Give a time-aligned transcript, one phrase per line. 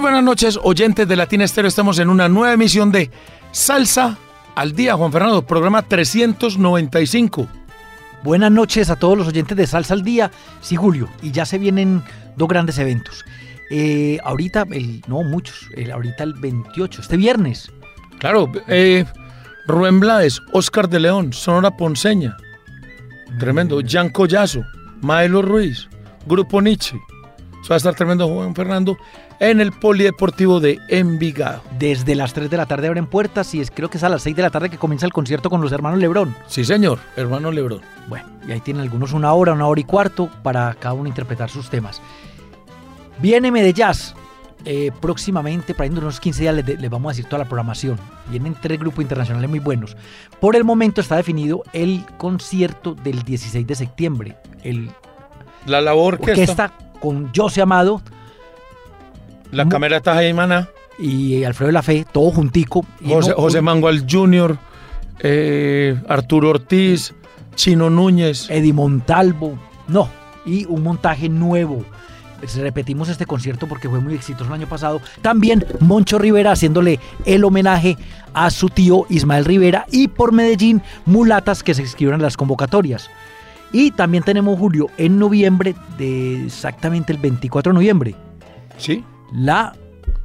[0.00, 1.68] Muy buenas noches, oyentes de Latina Estéreo.
[1.68, 3.10] Estamos en una nueva emisión de
[3.52, 4.16] Salsa
[4.54, 7.46] al Día, Juan Fernando, programa 395.
[8.22, 10.30] Buenas noches a todos los oyentes de Salsa al Día.
[10.62, 12.02] Sí, Julio, y ya se vienen
[12.36, 13.26] dos grandes eventos.
[13.70, 17.70] Eh, ahorita, el, no muchos, el, ahorita el 28, este viernes.
[18.18, 19.04] Claro, eh,
[19.66, 22.38] Rubén Blades, Oscar de León, Sonora Ponceña.
[23.38, 23.82] Tremendo.
[23.86, 24.62] Jan Collazo,
[25.02, 25.90] Maelo Ruiz,
[26.24, 26.98] Grupo Nietzsche.
[27.60, 28.96] Eso va a estar tremendo, Juan Fernando,
[29.40, 31.62] en el Polideportivo de Envigado.
[31.78, 34.22] Desde las 3 de la tarde abren puertas y es, creo que es a las
[34.22, 36.36] 6 de la tarde que comienza el concierto con los hermanos Lebrón.
[36.46, 37.80] Sí, señor, hermano Lebrón.
[38.06, 41.48] Bueno, y ahí tienen algunos una hora, una hora y cuarto para cada uno interpretar
[41.48, 42.00] sus temas.
[43.20, 43.86] Viene Medellín.
[44.66, 47.98] Eh, próximamente, para unos 15 días, les, les vamos a decir toda la programación.
[48.28, 49.96] Vienen tres grupos internacionales muy buenos.
[50.38, 54.36] Por el momento está definido el concierto del 16 de septiembre.
[54.62, 54.90] El
[55.64, 58.02] La labor que orquesta con José Amado
[59.52, 62.84] La Mu- camerata Jaimana, y Alfredo La Fe, todo juntico.
[63.00, 64.56] Y José, no- José Mangual Jr.,
[65.20, 67.14] eh, Arturo Ortiz,
[67.54, 68.48] Chino Núñez.
[68.50, 70.08] Eddie Montalvo, no,
[70.46, 71.84] y un montaje nuevo.
[72.38, 75.02] Pues Repetimos este concierto porque fue muy exitoso el año pasado.
[75.20, 77.98] También Moncho Rivera haciéndole el homenaje
[78.32, 83.10] a su tío Ismael Rivera y por Medellín Mulatas que se inscribieron en las convocatorias.
[83.72, 88.14] Y también tenemos Julio en noviembre, de exactamente el 24 de noviembre,
[88.78, 89.72] Sí, la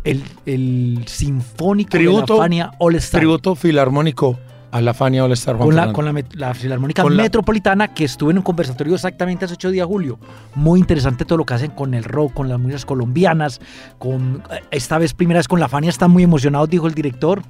[0.04, 3.20] el, el Sinfónico Tributo- de la Fania All Star.
[3.22, 4.38] tributo filarmónico
[4.72, 8.04] a la Fania All Star Juan con la, con la, Filarmónica Con la- Metropolitana, que
[8.04, 10.20] estuve en un conversatorio exactamente hace ocho días, Julio.
[10.54, 13.62] Muy interesante todo lo que hacen con el rock, con las músicas colombianas,
[14.00, 17.42] con esta vez primera vez con la Fania, están muy emocionados, dijo el director.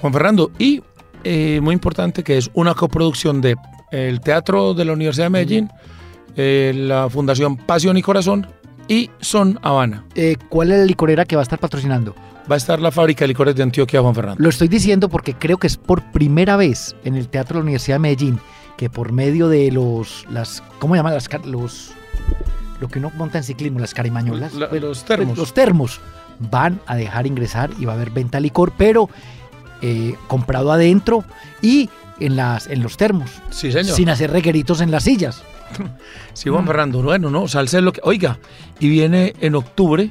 [0.00, 0.82] Juan Fernando, y
[1.24, 3.56] eh, muy importante que es una coproducción de
[3.90, 5.70] el Teatro de la Universidad de Medellín,
[6.36, 8.46] eh, la Fundación Pasión y Corazón
[8.88, 10.04] y Son Habana.
[10.14, 12.14] Eh, ¿Cuál es la licorera que va a estar patrocinando?
[12.50, 14.42] Va a estar la fábrica de licores de Antioquia, Juan Fernando.
[14.42, 17.62] Lo estoy diciendo porque creo que es por primera vez en el Teatro de la
[17.64, 18.38] Universidad de Medellín
[18.76, 21.14] que por medio de los, las, ¿cómo llaman?
[21.14, 21.92] Las, los,
[22.80, 24.52] lo que uno monta en ciclismo, las carimañolas.
[24.54, 25.38] La- pues, los termos.
[25.38, 26.00] Los termos
[26.50, 29.08] van a dejar ingresar y va a haber venta de licor, pero
[29.80, 31.24] eh, comprado adentro
[31.62, 31.88] y
[32.20, 33.94] en, las, en los termos, Sí, señor.
[33.96, 35.42] sin hacer regueritos en las sillas.
[36.32, 36.66] Sí, Juan Mm.
[36.66, 38.00] Fernando, bueno, no, salsa es lo que.
[38.04, 38.38] Oiga,
[38.80, 40.10] y viene en octubre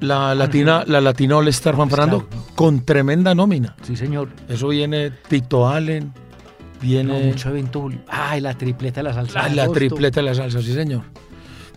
[0.00, 3.74] la Latina, la Latina All Star, Juan Fernando, con tremenda nómina.
[3.82, 4.28] Sí, señor.
[4.48, 7.88] Eso viene Tito Allen, No, viene mucho evento.
[8.08, 9.48] Ay, la tripleta de la salsa.
[9.48, 11.02] de la tripleta de la salsa, sí, señor.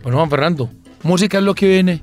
[0.04, 0.70] Bueno, Juan Fernando,
[1.04, 2.02] música es lo que viene.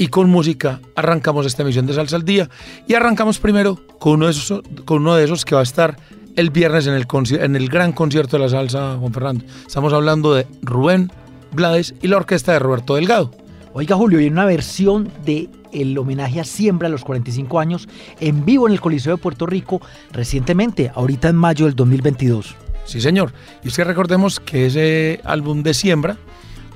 [0.00, 2.48] Y con música arrancamos esta emisión de Salsa al Día.
[2.86, 5.96] Y arrancamos primero con uno de esos, con uno de esos que va a estar
[6.38, 7.06] el viernes en el,
[7.40, 9.44] en el gran concierto de la salsa, Juan Fernando.
[9.66, 11.10] Estamos hablando de Rubén
[11.50, 13.32] Blades y la orquesta de Roberto Delgado.
[13.72, 17.88] Oiga, Julio, y una versión de el homenaje a Siembra a los 45 años
[18.20, 19.82] en vivo en el Coliseo de Puerto Rico
[20.12, 22.54] recientemente, ahorita en mayo del 2022.
[22.84, 23.32] Sí, señor.
[23.64, 26.18] Y es que recordemos que ese álbum de Siembra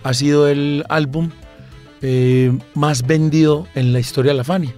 [0.03, 1.31] ha sido el álbum
[2.01, 4.75] eh, más vendido en la historia de la Fania.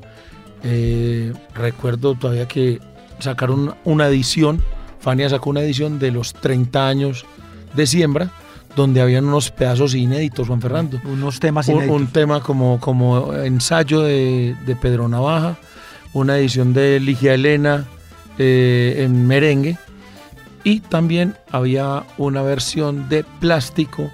[0.63, 2.81] Eh, recuerdo todavía que
[3.25, 4.63] sacaron una edición,
[5.01, 7.27] Fania sacó una edición de los 30 años
[7.75, 8.31] de Siembra,
[8.77, 11.01] donde habían unos pedazos inéditos, Juan Fernando.
[11.05, 12.01] Unos temas Un, inéditos.
[12.01, 15.57] un tema como, como ensayo de, de Pedro Navaja,
[16.13, 17.85] una edición de Ligia Elena
[18.39, 19.79] eh, en merengue
[20.65, 24.11] y también había una versión de plástico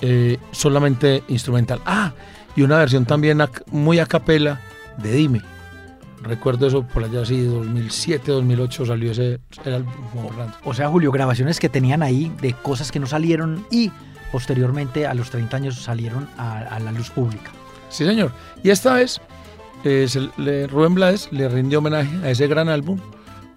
[0.00, 1.80] eh, solamente instrumental.
[1.84, 2.12] Ah,
[2.56, 3.38] y una versión también
[3.70, 4.60] muy a capela
[4.96, 5.42] de Dime.
[6.26, 9.92] Recuerdo eso por allá así, 2007, 2008 salió ese, ese álbum,
[10.28, 10.54] Fernando.
[10.64, 13.90] O sea, Julio, grabaciones que tenían ahí de cosas que no salieron y
[14.32, 17.50] posteriormente a los 30 años salieron a, a la luz pública.
[17.88, 18.32] Sí, señor.
[18.62, 19.20] Y esta vez
[19.84, 22.98] eh, se le- Rubén Blades le rindió homenaje a ese gran álbum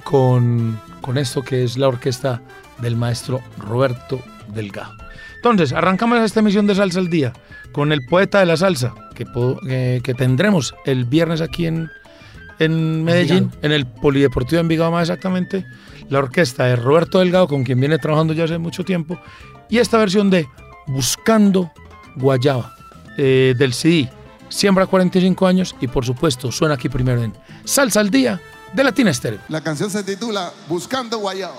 [0.03, 2.41] con, con esto que es la orquesta
[2.79, 4.21] del maestro Roberto
[4.53, 4.93] Delgado.
[5.37, 7.33] Entonces, arrancamos esta emisión de Salsa al Día
[7.71, 9.25] con el poeta de la salsa que,
[9.69, 11.89] eh, que tendremos el viernes aquí en,
[12.59, 13.59] en Medellín, Envigado.
[13.65, 15.65] en el Polideportivo de Envigado más exactamente,
[16.09, 19.19] la orquesta de Roberto Delgado, con quien viene trabajando ya hace mucho tiempo,
[19.69, 20.47] y esta versión de
[20.87, 21.71] Buscando
[22.15, 22.75] Guayaba.
[23.17, 24.09] eh, del CD.
[24.47, 27.33] Siembra 45 años y por supuesto suena aquí primero en
[27.65, 28.39] Salsa al Día
[28.73, 29.39] de Latina Estéreo.
[29.49, 31.55] La canción se titula Buscando Guayaba.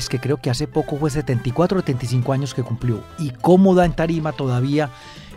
[0.00, 3.84] Blades, que creo que hace poco fue 74 o 75 años que cumplió, y cómoda
[3.84, 4.90] en tarima todavía.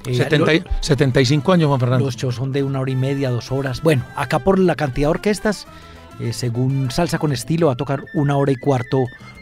[0.06, 2.06] eh, 70 y- 75 años, Juan Fernando.
[2.06, 3.82] Los shows son de una hora y media, dos horas.
[3.82, 5.66] Bueno, acá por la cantidad de orquestas,
[6.20, 8.98] eh, según Salsa con Estilo, va a tocar una hora y cuarto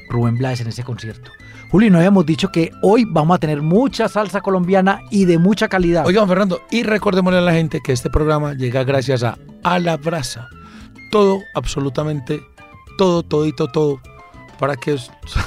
[0.10, 1.32] Rubén Blades en ese concierto.
[1.72, 5.68] Julio, no habíamos dicho que hoy vamos a tener mucha salsa colombiana y de mucha
[5.68, 6.06] calidad.
[6.06, 9.80] Oiga, Juan Fernando, y recordémosle a la gente que este programa llega gracias a A
[9.80, 10.48] la Brasa.
[11.12, 12.42] Todo, absolutamente
[13.00, 14.00] todo, todito, todo,
[14.62, 14.96] para que,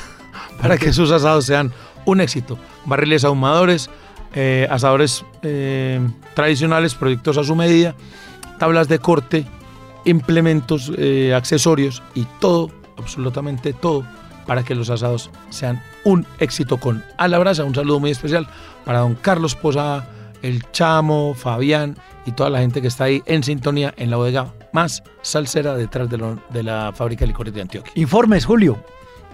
[0.60, 1.72] para que sus asados sean
[2.04, 2.58] un éxito.
[2.84, 3.88] Barriles ahumadores,
[4.34, 6.00] eh, asadores eh,
[6.34, 7.94] tradicionales, proyectos a su medida,
[8.58, 9.46] tablas de corte,
[10.04, 14.04] implementos, eh, accesorios y todo, absolutamente todo,
[14.46, 17.62] para que los asados sean un éxito con A Brasa.
[17.62, 18.48] Un saludo muy especial
[18.84, 20.08] para don Carlos Posada,
[20.42, 24.52] el Chamo, Fabián y toda la gente que está ahí en sintonía en la bodega
[24.72, 27.92] más salsera detrás de, de la fábrica de licores de Antioquia.
[27.94, 28.76] Informes, Julio.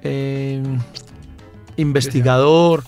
[0.01, 0.63] eh,
[1.77, 2.83] investigador,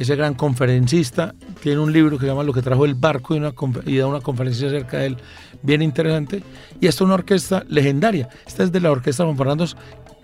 [0.00, 1.34] ese gran conferencista.
[1.62, 4.20] Tiene un libro que se llama Lo que trajo el barco y, una, da una
[4.20, 5.16] conferencia acerca de él
[5.62, 6.42] bien interesante.
[6.80, 8.28] Y esta es una orquesta legendaria.
[8.46, 9.66] Esta es de la orquesta Juan Fernando,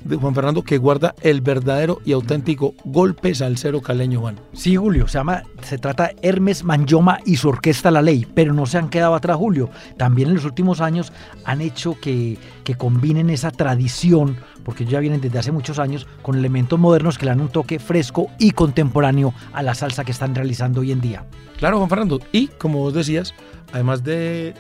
[0.03, 4.41] de Juan Fernando que guarda el verdadero y auténtico golpe salsero caleño, Juan.
[4.55, 8.65] Sí, Julio, se llama, se trata Hermes Manjoma y su orquesta La Ley, pero no
[8.65, 9.69] se han quedado atrás, Julio.
[9.99, 11.13] También en los últimos años
[11.45, 16.37] han hecho que, que combinen esa tradición, porque ya vienen desde hace muchos años, con
[16.37, 20.35] elementos modernos que le dan un toque fresco y contemporáneo a la salsa que están
[20.35, 21.25] realizando hoy en día.
[21.57, 22.19] Claro, Juan Fernando.
[22.33, 23.33] Y como vos decías,
[23.73, 24.55] además de,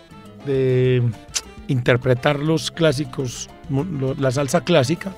[1.66, 5.12] interpretar los clásicos, la salsa clásica,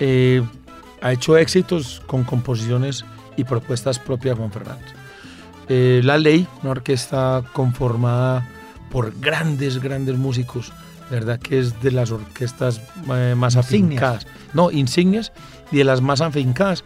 [0.00, 0.42] eh,
[1.02, 3.04] ha hecho éxitos con composiciones
[3.36, 4.86] y propuestas propias Juan Fernando.
[5.68, 8.48] Eh, la Ley, una orquesta conformada
[8.90, 10.72] por grandes, grandes músicos,
[11.10, 12.80] la verdad que es de las orquestas
[13.12, 14.26] eh, más afincadas.
[14.54, 15.32] No, insignias
[15.70, 16.84] y de las más afincadas.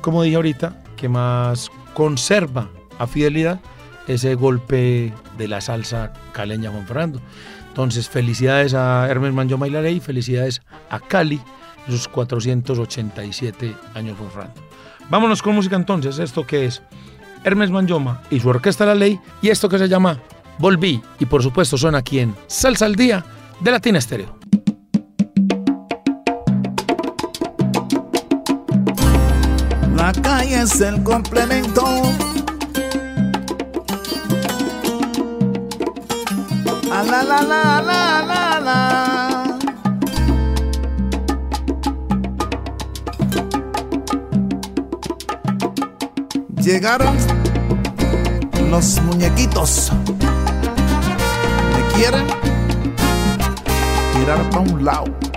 [0.00, 3.60] Como dije ahorita, que más conserva a fidelidad
[4.06, 7.20] ese golpe de la salsa caleña Juan Fernando.
[7.68, 11.40] Entonces, felicidades a Hermes Manjo Mailarey, felicidades a Cali,
[11.88, 14.62] sus 487 años Juan Fernando.
[15.10, 16.82] Vámonos con música entonces, esto que es
[17.44, 20.18] Hermes Manjoma y su Orquesta La Ley y esto que se llama
[20.58, 23.24] Volví y por supuesto suena aquí en Salsa al Día
[23.60, 24.38] de Latina Estéreo.
[29.96, 31.84] La calle es el complemento.
[36.92, 39.58] A la la la la la la.
[46.62, 47.16] Llegaron
[48.70, 49.92] los muñequitos.
[54.56, 55.33] on loud.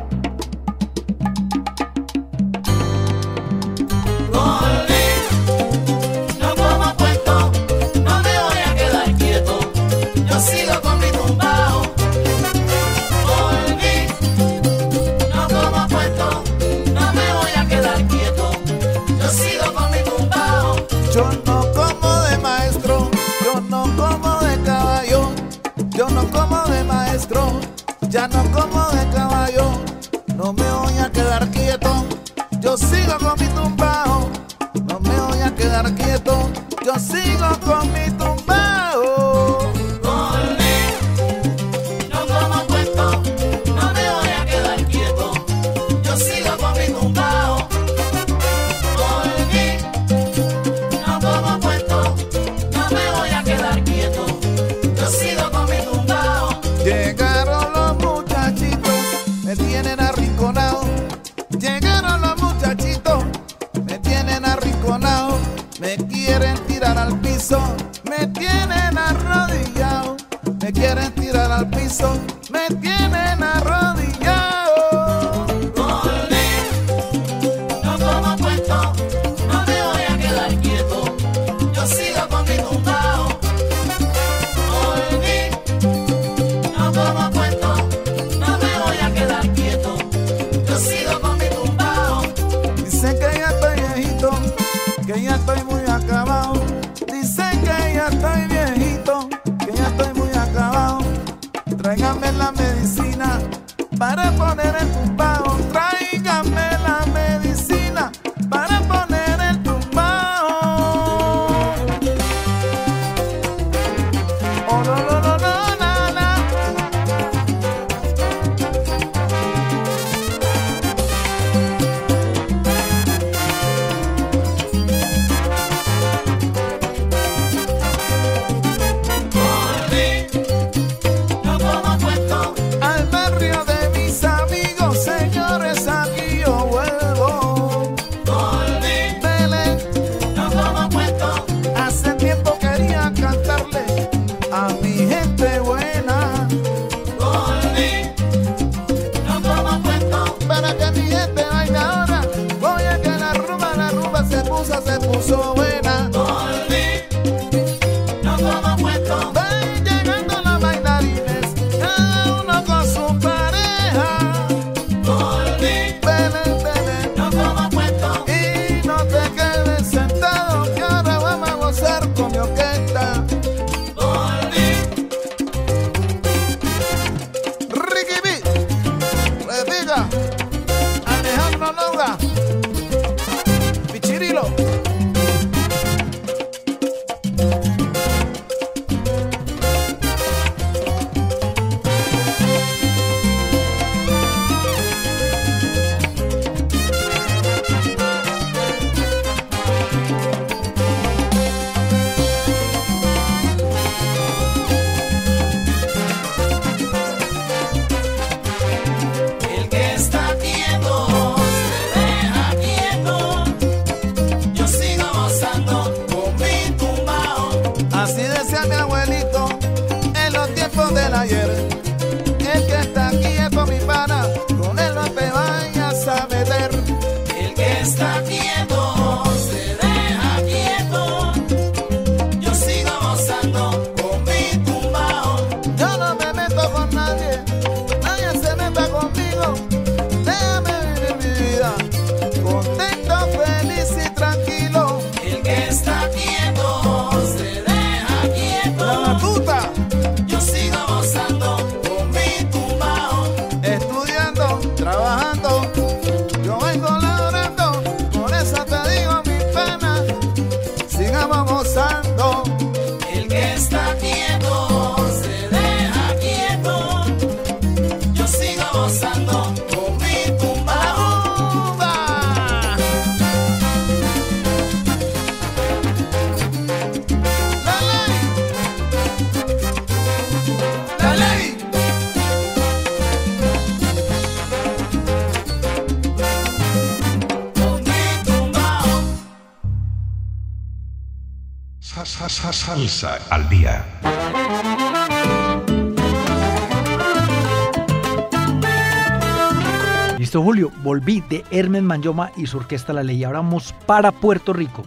[300.41, 300.71] Julio.
[300.83, 303.23] Volví de Hermes Manyoma y su orquesta La Ley.
[303.23, 304.83] Ahora vamos para Puerto Rico.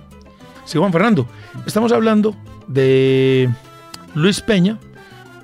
[0.64, 1.26] Sí, Juan Fernando,
[1.66, 2.34] estamos hablando
[2.68, 3.50] de
[4.14, 4.78] Luis Peña,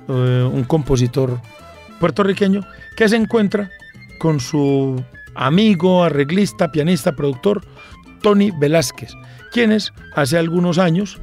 [0.07, 1.41] eh, un compositor
[1.99, 2.61] puertorriqueño
[2.95, 3.69] que se encuentra
[4.19, 5.03] con su
[5.35, 7.65] amigo, arreglista, pianista, productor,
[8.21, 9.13] Tony Velázquez,
[9.51, 11.19] quienes hace algunos años,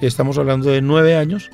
[0.00, 1.50] estamos hablando de nueve años,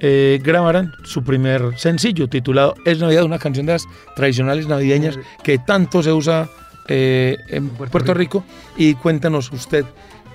[0.00, 3.84] eh, grabaran su primer sencillo titulado Es Navidad, una canción de las
[4.16, 6.48] tradicionales navideñas que tanto se usa
[6.88, 8.44] eh, en Puerto Puerto, Rico.
[8.76, 9.84] Y cuéntanos usted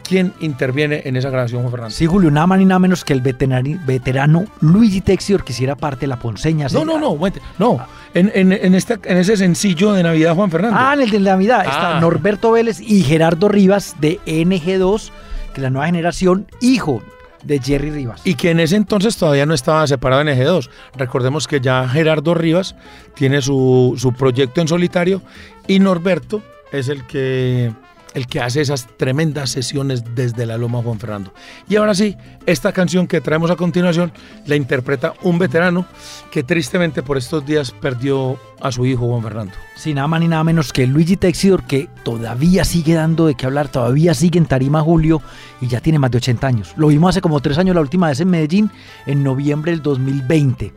[0.07, 1.95] quién interviene en esa grabación, Juan Fernando.
[1.95, 5.75] Sí, Julio, nada más ni nada menos que el veterani- veterano Luigi Texior, que hiciera
[5.77, 6.67] parte de la ponceña.
[6.73, 7.17] No, no, no,
[7.57, 7.87] no.
[8.13, 10.77] En, en- en esta, en ese sencillo de Navidad, Juan Fernando.
[10.79, 11.69] Ah, en el de Navidad Ah.
[11.71, 15.09] está Norberto Vélez y Gerardo Rivas de NG2,
[15.53, 17.01] que es la nueva generación, hijo
[17.43, 18.21] de Jerry Rivas.
[18.23, 20.69] Y que en ese entonces todavía no estaba separado en Eje 2.
[20.95, 22.75] Recordemos que ya Gerardo Rivas
[23.13, 25.21] tiene su, su proyecto en solitario
[25.67, 27.71] y Norberto es el que,
[28.13, 31.33] el que hace esas tremendas sesiones desde la Loma Juan Fernando.
[31.67, 34.11] Y ahora sí, esta canción que traemos a continuación
[34.45, 35.85] la interpreta un veterano
[36.31, 39.53] que tristemente por estos días perdió a su hijo Juan Fernando.
[39.75, 43.45] Sí, nada más ni nada menos que Luigi Texidor, que todavía sigue dando de qué
[43.45, 45.21] hablar, todavía sigue en Tarima Julio
[45.59, 46.73] y ya tiene más de 80 años.
[46.77, 48.71] Lo vimos hace como tres años la última vez en Medellín,
[49.05, 50.73] en noviembre del 2020.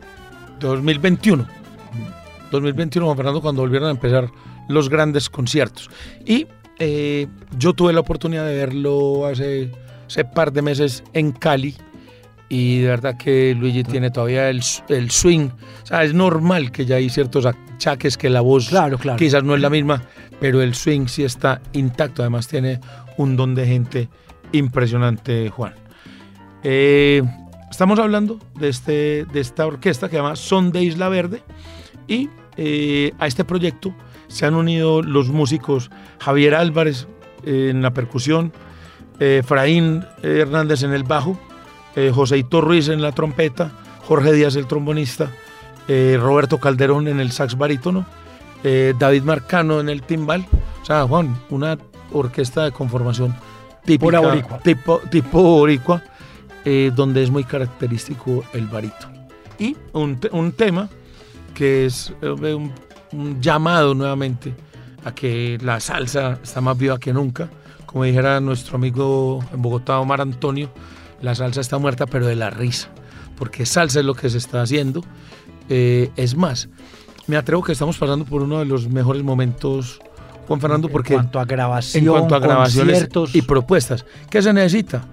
[0.59, 1.45] 2021.
[2.51, 4.29] 2021, Juan Fernando, cuando volvieron a empezar
[4.67, 5.89] los grandes conciertos.
[6.25, 6.47] Y
[6.79, 9.71] eh, yo tuve la oportunidad de verlo hace,
[10.07, 11.75] hace par de meses en Cali.
[12.49, 15.49] Y de verdad que Luigi tiene todavía el, el swing.
[15.83, 19.17] O sea, es normal que ya hay ciertos achaques que la voz Claro, claro.
[19.17, 20.03] quizás no es la misma,
[20.39, 22.21] pero el swing sí está intacto.
[22.21, 22.79] Además tiene
[23.17, 24.09] un don de gente
[24.53, 25.73] impresionante, Juan.
[26.63, 27.21] Eh,
[27.69, 31.43] estamos hablando de, este, de esta orquesta que se llama Son de Isla Verde
[32.07, 33.93] y eh, a este proyecto
[34.27, 37.07] se han unido los músicos Javier Álvarez
[37.43, 38.51] eh, en la percusión,
[39.19, 41.39] eh, Efraín Hernández en el bajo,
[41.95, 43.71] eh, Joseito Ruiz en la trompeta,
[44.07, 45.31] Jorge Díaz el trombonista,
[45.87, 48.05] eh, Roberto Calderón en el sax barítono,
[48.63, 50.45] eh, David Marcano en el timbal.
[50.81, 51.77] O sea, Juan, una
[52.11, 53.35] orquesta de conformación
[53.85, 54.59] típica, boricua.
[54.59, 56.03] tipo, tipo boricua,
[56.65, 59.27] eh, donde es muy característico el barítono.
[59.59, 60.89] Y un, un tema
[61.53, 62.73] que es eh, un,
[63.13, 64.53] un llamado nuevamente
[65.05, 67.49] a que la salsa está más viva que nunca.
[67.85, 70.69] Como dijera nuestro amigo en Bogotá, Omar Antonio,
[71.21, 72.89] la salsa está muerta, pero de la risa,
[73.37, 75.03] porque salsa es lo que se está haciendo.
[75.69, 76.69] Eh, es más,
[77.27, 79.99] me atrevo que estamos pasando por uno de los mejores momentos,
[80.47, 84.41] Juan Fernando, porque en cuanto a grabación, en cuanto a grabaciones conciertos, y propuestas, ¿qué
[84.41, 85.03] se necesita?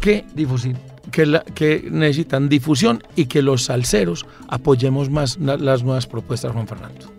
[0.00, 0.78] Que difusión.
[1.10, 6.66] que, la- que necesitan difusión y que los salseros apoyemos más las nuevas propuestas, Juan
[6.68, 7.10] Fernando.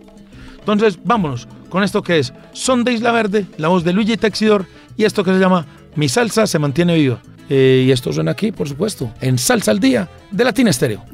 [0.64, 4.64] Entonces, vámonos con esto que es Son de Isla Verde, la voz de Luigi Texidor
[4.96, 7.20] y esto que se llama Mi salsa se mantiene viva.
[7.50, 11.04] Eh, y esto suena aquí, por supuesto, en Salsa al Día de Latina Estéreo.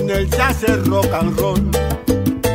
[0.00, 1.70] Con el jazz el rock and roll.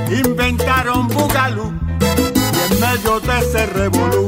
[0.10, 4.28] Inventaron Bugalú y en medio de ese revolú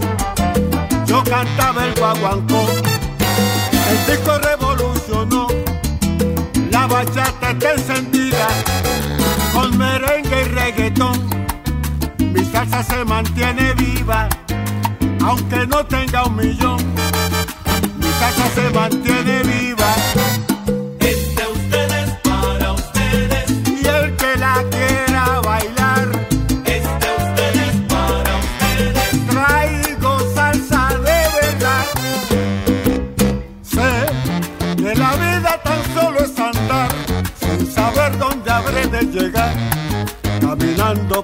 [1.06, 2.66] yo cantaba el guaguancó.
[3.90, 5.48] El disco revolucionó,
[6.72, 8.48] la bachata está encendida
[9.54, 11.18] con merengue y reggaetón.
[12.20, 14.28] Mi salsa se mantiene viva,
[15.26, 16.78] aunque no tenga un millón.
[17.98, 19.77] Mi salsa se mantiene viva.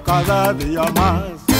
[0.04, 1.53] Cada día más.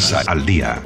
[0.00, 0.82] Salsa, al día.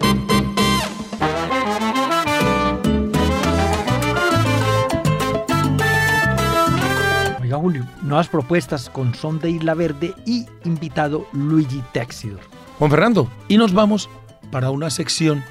[7.40, 12.40] Oiga, Julio, nuevas propuestas con Son de Isla Verde y invitado Luigi Texidor.
[12.78, 14.10] Juan Fernando, y nos vamos
[14.50, 15.44] para una sección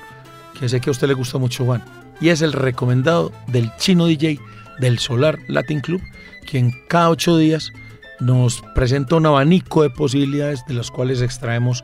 [0.59, 1.83] que sé que a usted le gusta mucho, Juan,
[2.19, 4.39] y es el recomendado del chino DJ
[4.79, 6.01] del Solar Latin Club,
[6.49, 7.71] quien cada ocho días
[8.19, 11.83] nos presenta un abanico de posibilidades de las cuales extraemos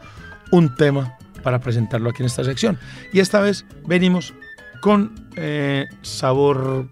[0.51, 2.77] un tema para presentarlo aquí en esta sección.
[3.13, 4.33] Y esta vez venimos
[4.81, 6.87] con eh, sabor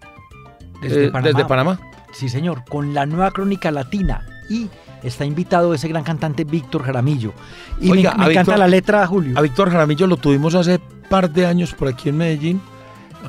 [0.82, 1.28] Desde eh, Panamá.
[1.34, 1.80] desde Panamá.
[2.14, 4.70] Sí, señor, con la nueva crónica latina y
[5.04, 7.34] está invitado ese gran cantante Víctor Jaramillo.
[7.80, 9.38] Y Oiga, me, encanta Víctor- la letra, Julio.
[9.38, 10.80] A Víctor Jaramillo lo tuvimos hace
[11.10, 12.62] par de años por aquí en Medellín.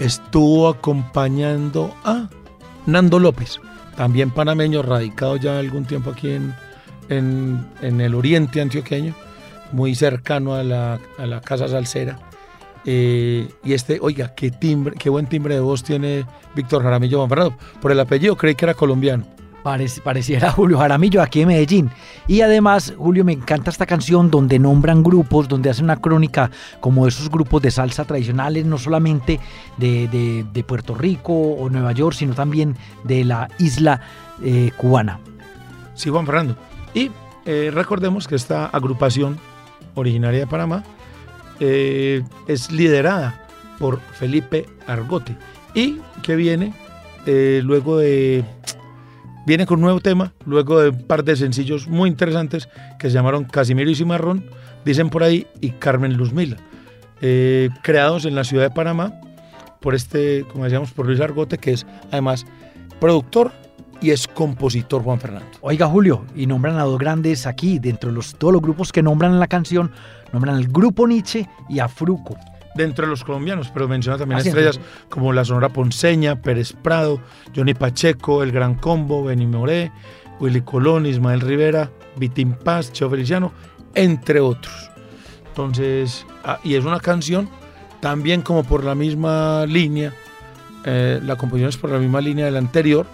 [0.00, 2.28] Estuvo acompañando a
[2.86, 3.60] Nando López,
[3.96, 6.54] también panameño, radicado ya algún tiempo aquí en,
[7.08, 9.14] en, en el oriente antioqueño,
[9.72, 12.18] muy cercano a la, a la Casa Salsera.
[12.84, 17.28] Eh, y este, oiga, qué timbre, qué buen timbre de voz tiene Víctor Jaramillo Juan
[17.28, 17.56] Fernando.
[17.82, 19.24] Por el apellido creí que era colombiano.
[19.64, 21.90] Parec- pareciera Julio Jaramillo aquí en Medellín.
[22.28, 26.50] Y además, Julio, me encanta esta canción donde nombran grupos, donde hacen una crónica
[26.80, 29.40] como esos grupos de salsa tradicionales, no solamente
[29.76, 34.00] de, de- de Puerto Rico o Nueva York, sino también de la isla
[34.42, 35.18] eh, cubana.
[35.94, 36.56] Sí, Juan Fernando.
[36.94, 37.10] Y
[37.44, 39.38] eh, recordemos que esta agrupación
[39.98, 40.84] originaria de Panamá
[41.60, 43.46] eh, es liderada
[43.78, 45.36] por Felipe Argote.
[45.74, 46.72] Y que viene
[47.26, 48.44] eh, luego de
[49.46, 53.14] viene con un nuevo tema luego de un par de sencillos muy interesantes que se
[53.14, 54.44] llamaron Casimiro y Cimarrón
[54.84, 56.56] dicen por ahí y Carmen Luzmila.
[57.20, 59.12] Eh, creados en la ciudad de Panamá
[59.80, 62.46] por este como decíamos por Luis Argote que es además
[63.00, 63.52] productor
[64.00, 68.16] y es compositor Juan Fernando Oiga, Julio, y nombran a dos grandes aquí, dentro de
[68.16, 69.90] los, todos los grupos que nombran en la canción,
[70.32, 72.36] nombran al grupo Nietzsche y a Fruco.
[72.74, 77.20] dentro de los colombianos, pero menciona también Ah, estrellas como la Sonora Ponceña, Pérez Prado,
[77.56, 79.90] Johnny Pacheco, El Gran Combo, Benny Moré,
[80.38, 83.52] Willy Colón, Ismael Rivera, Vitín Paz, Cheo Feliciano,
[83.94, 84.90] entre otros.
[85.48, 87.48] Entonces, ah, y es una canción
[88.00, 90.12] también como por la misma línea,
[90.84, 93.06] eh, la composición es por la misma línea de la anterior,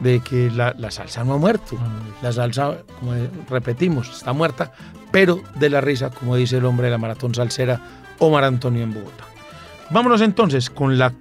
[0.00, 1.76] de que la, la salsa no ha muerto.
[2.22, 3.14] La salsa, como
[3.48, 4.72] repetimos, está muerta,
[5.10, 7.80] pero de la risa, como dice el hombre de la maratón salsera,
[8.18, 9.24] Omar Antonio en Bogotá.
[9.90, 11.12] Vámonos entonces con la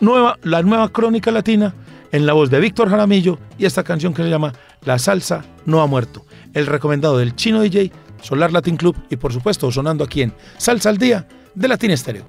[0.00, 1.74] nueva, la nueva crónica latina
[2.12, 4.52] en la voz de Víctor Jaramillo y esta canción que se llama
[4.84, 6.24] La salsa no ha muerto.
[6.52, 10.90] El recomendado del chino DJ, Solar Latin Club y por supuesto sonando aquí en Salsa
[10.90, 12.26] al Día de Latin Estéreo.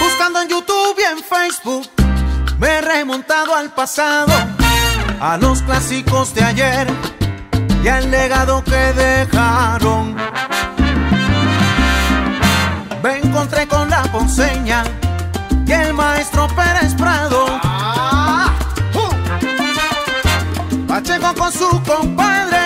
[0.00, 2.07] Buscando en YouTube y en Facebook,
[2.58, 4.32] me he remontado al pasado,
[5.20, 6.88] a los clásicos de ayer
[7.84, 10.16] y al legado que dejaron.
[13.02, 14.82] Me encontré con la ponceña
[15.64, 17.46] y el maestro Pérez Prado.
[17.62, 18.52] Ah,
[18.94, 20.86] uh.
[20.88, 22.57] Pacheco con su compadre.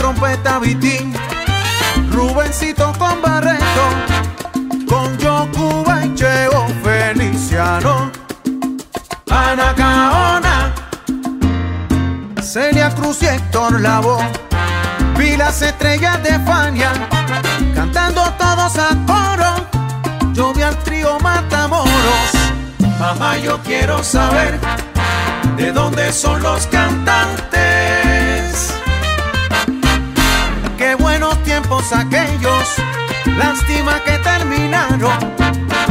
[0.00, 1.12] Trompeta Vitín,
[2.10, 3.84] Rubencito con Barreto,
[4.88, 8.10] con Yocuba y Cheo Feliciano,
[9.30, 10.74] Ana Caona,
[12.40, 14.24] Celia Cruz y Héctor Lavoe,
[15.18, 16.92] vi las estrellas de Fania,
[17.74, 22.32] cantando todos a coro, yo vi al trío Matamoros,
[22.98, 24.58] mamá yo quiero saber
[25.58, 27.59] de dónde son los cantantes.
[31.70, 32.68] Tiempos aquellos,
[33.26, 35.18] lástima que terminaron.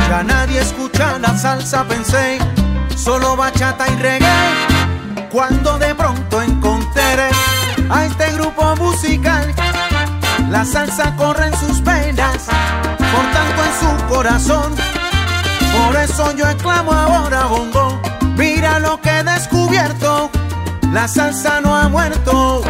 [0.09, 2.37] Ya nadie escucha la salsa, pensé,
[2.95, 5.29] solo bachata y reggae.
[5.31, 7.29] Cuando de pronto encontré
[7.89, 9.53] a este grupo musical,
[10.49, 12.47] la salsa corre en sus venas,
[12.97, 14.75] por tanto en su corazón.
[15.77, 18.01] Por eso yo exclamo ahora, bongo,
[18.35, 20.29] mira lo que he descubierto,
[20.91, 22.63] la salsa no ha muerto.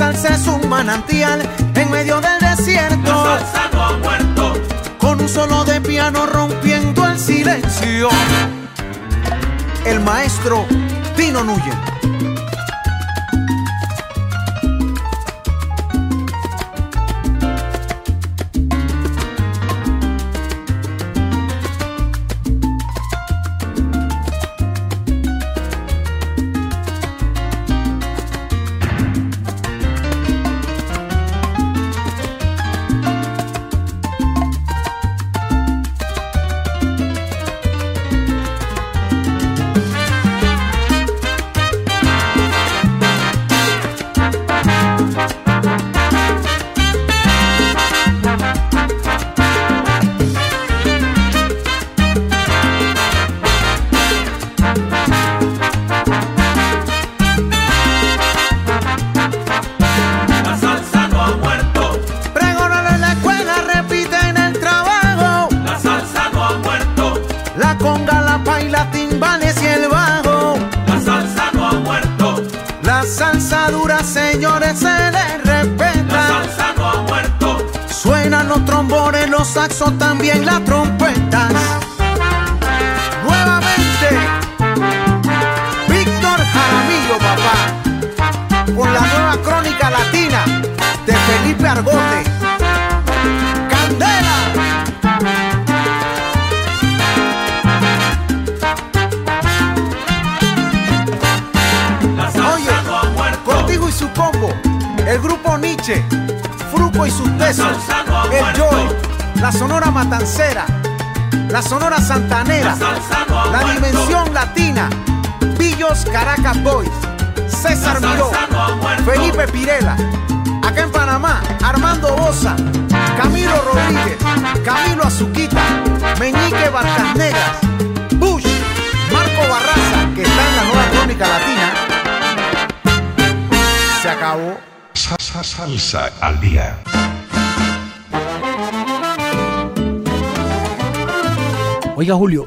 [0.00, 1.42] Salsa es un manantial
[1.74, 2.96] en medio del desierto.
[3.04, 4.54] La salsa no ha muerto.
[4.96, 8.08] Con un solo de piano rompiendo el silencio.
[9.84, 10.64] El maestro
[11.16, 11.89] Tino Nuyen.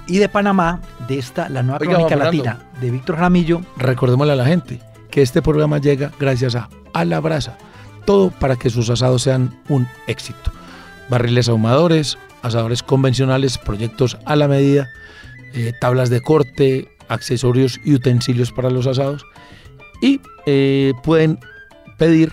[0.07, 4.35] Y de Panamá, de esta, la nueva Oiga, crónica latina de Víctor Ramillo, Recordémosle a
[4.35, 4.79] la gente
[5.09, 7.57] que este programa llega gracias a A la Brasa.
[8.05, 10.51] Todo para que sus asados sean un éxito.
[11.09, 14.89] Barriles ahumadores, asadores convencionales, proyectos a la medida,
[15.53, 19.25] eh, tablas de corte, accesorios y utensilios para los asados.
[20.01, 21.39] Y eh, pueden
[21.97, 22.31] pedir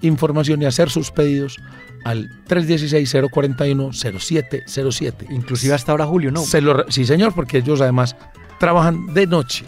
[0.00, 1.58] información y hacer sus pedidos
[2.06, 5.26] al 316-041-0707.
[5.30, 6.40] inclusive hasta ahora Julio, ¿no?
[6.42, 8.16] Se lo re- sí, señor, porque ellos además
[8.58, 9.64] trabajan de noche.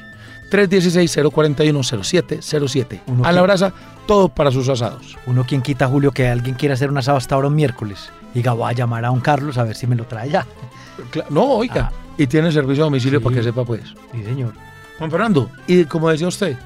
[0.50, 3.00] 316-041-0707.
[3.06, 3.72] Uno A la brasa,
[4.06, 5.16] todo para sus asados.
[5.26, 8.10] Uno quien quita, Julio, que alguien quiera hacer un asado hasta ahora un miércoles.
[8.34, 10.46] Diga, voy a llamar a don Carlos a ver si me lo trae ya.
[11.30, 11.90] No, oiga.
[11.92, 11.96] Ah.
[12.16, 13.24] Y tiene servicio a domicilio Sí.
[13.24, 13.82] para que sepa, pues.
[14.12, 14.52] Sí, señor.
[14.98, 16.56] Juan Fernando, y como decía usted,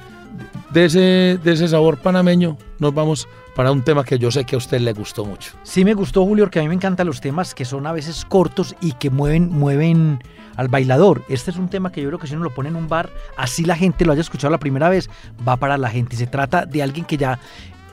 [0.71, 4.55] de ese, de ese sabor panameño nos vamos para un tema que yo sé que
[4.55, 5.53] a usted le gustó mucho.
[5.63, 8.25] Sí me gustó, Julio, porque a mí me encantan los temas que son a veces
[8.25, 10.23] cortos y que mueven, mueven
[10.57, 11.23] al bailador.
[11.29, 13.11] Este es un tema que yo creo que si uno lo pone en un bar,
[13.37, 15.11] así la gente lo haya escuchado la primera vez,
[15.47, 16.17] va para la gente.
[16.17, 17.39] Se trata de alguien que ya,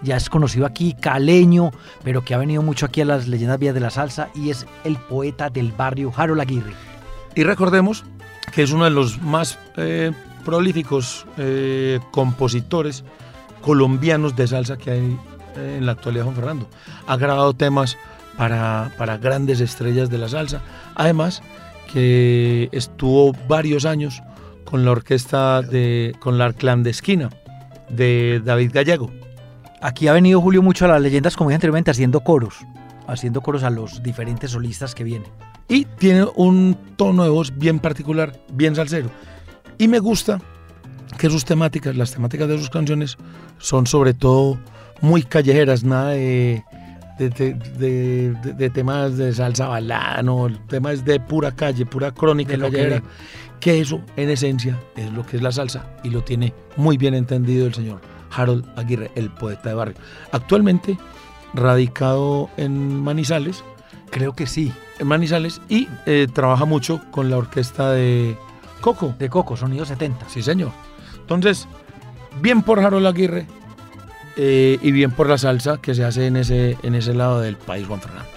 [0.02, 1.72] ya es conocido aquí, caleño,
[2.04, 4.66] pero que ha venido mucho aquí a las leyendas vías de la salsa y es
[4.84, 6.74] el poeta del barrio, Harold Aguirre.
[7.36, 8.06] Y recordemos
[8.54, 13.04] que es uno de los más eh, prolíficos eh, compositores
[13.62, 15.18] colombianos de salsa que hay
[15.56, 16.70] eh, en la actualidad, Juan Fernando.
[17.08, 17.98] Ha grabado temas
[18.38, 20.62] para, para grandes estrellas de la salsa.
[20.96, 21.42] Además,
[21.92, 24.22] que estuvo varios años
[24.64, 27.30] con la orquesta de, con la clandestina
[27.90, 29.12] de David Gallego.
[29.82, 32.58] Aquí ha venido Julio mucho a las leyendas, como dije anteriormente, haciendo coros,
[33.08, 35.32] haciendo coros a los diferentes solistas que vienen.
[35.68, 39.10] Y tiene un tono de voz bien particular, bien salsero.
[39.80, 40.40] Y me gusta
[41.18, 43.18] que sus temáticas, las temáticas de sus canciones,
[43.58, 44.60] son sobre todo
[45.02, 46.64] muy callejeras, nada de,
[47.18, 47.34] de,
[48.58, 52.96] de- temas de salsa balada, no, temas de pura calle, pura crónica que callejera.
[52.98, 53.04] ve.
[53.60, 57.14] Que, eso, en esencia, es lo que es la salsa y lo tiene muy bien
[57.14, 58.00] entendido el señor
[58.32, 59.96] Harold Aguirre, el poeta de barrio.
[60.32, 60.98] Actualmente
[61.54, 63.64] radicado en Manizales,
[64.12, 64.72] Creo que sí.
[65.00, 68.36] en Manizales y eh, trabaja mucho con la orquesta de
[68.80, 69.16] Coco.
[69.18, 70.30] De Coco, sonido 70.
[70.30, 70.72] Sí, señor.
[71.20, 71.68] Entonces,
[72.42, 73.46] bien por Harold Aguirre
[74.36, 77.56] eh, y bien por la salsa que se hace en ese, en ese lado del
[77.58, 78.30] país, Juan Fernando.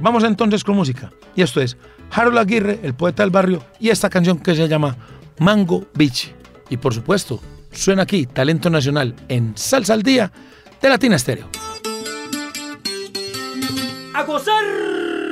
[0.00, 1.12] Vamos entonces con música.
[1.36, 1.76] Y esto es
[2.10, 4.96] Harold Aguirre, el poeta del barrio, y esta canción que se llama
[5.38, 6.34] Mango Beach.
[6.70, 7.40] Y por supuesto,
[7.72, 10.30] suena aquí Talento Nacional en Salsa al Día
[10.80, 11.48] de Latina Estéreo.
[14.14, 15.23] a gozar.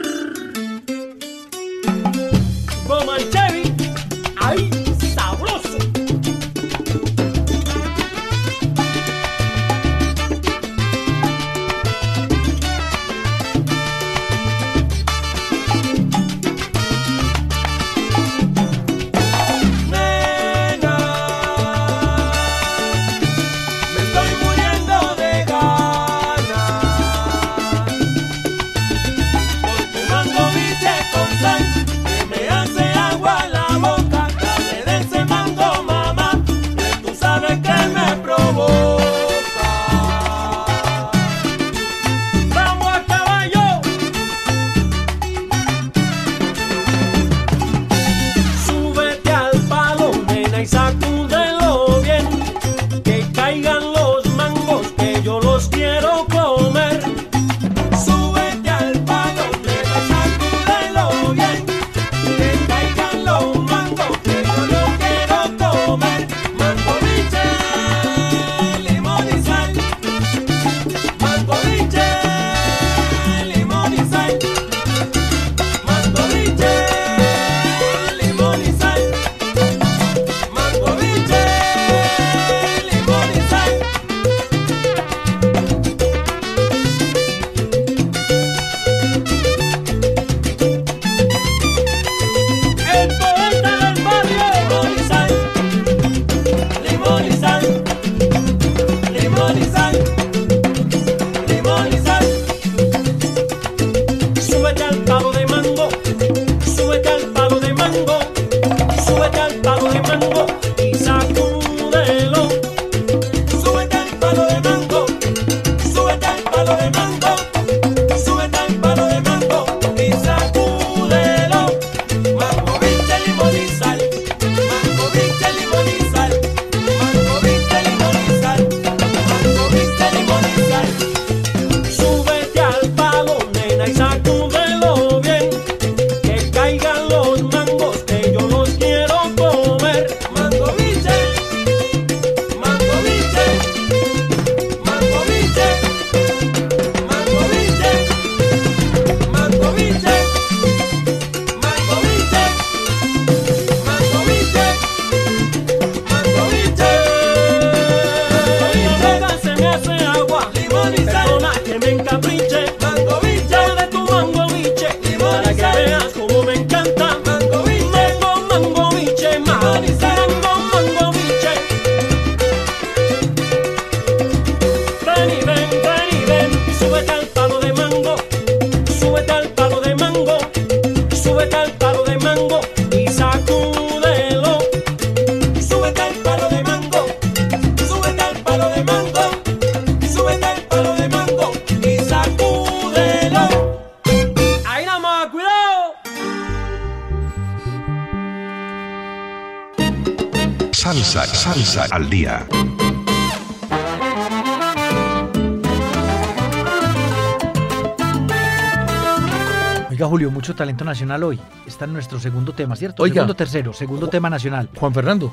[210.52, 211.40] Mucho talento nacional hoy.
[211.66, 213.02] Está en nuestro segundo tema, ¿cierto?
[213.02, 213.14] Oiga.
[213.14, 214.68] Segundo, tercero, segundo tema nacional.
[214.76, 215.32] Juan Fernando.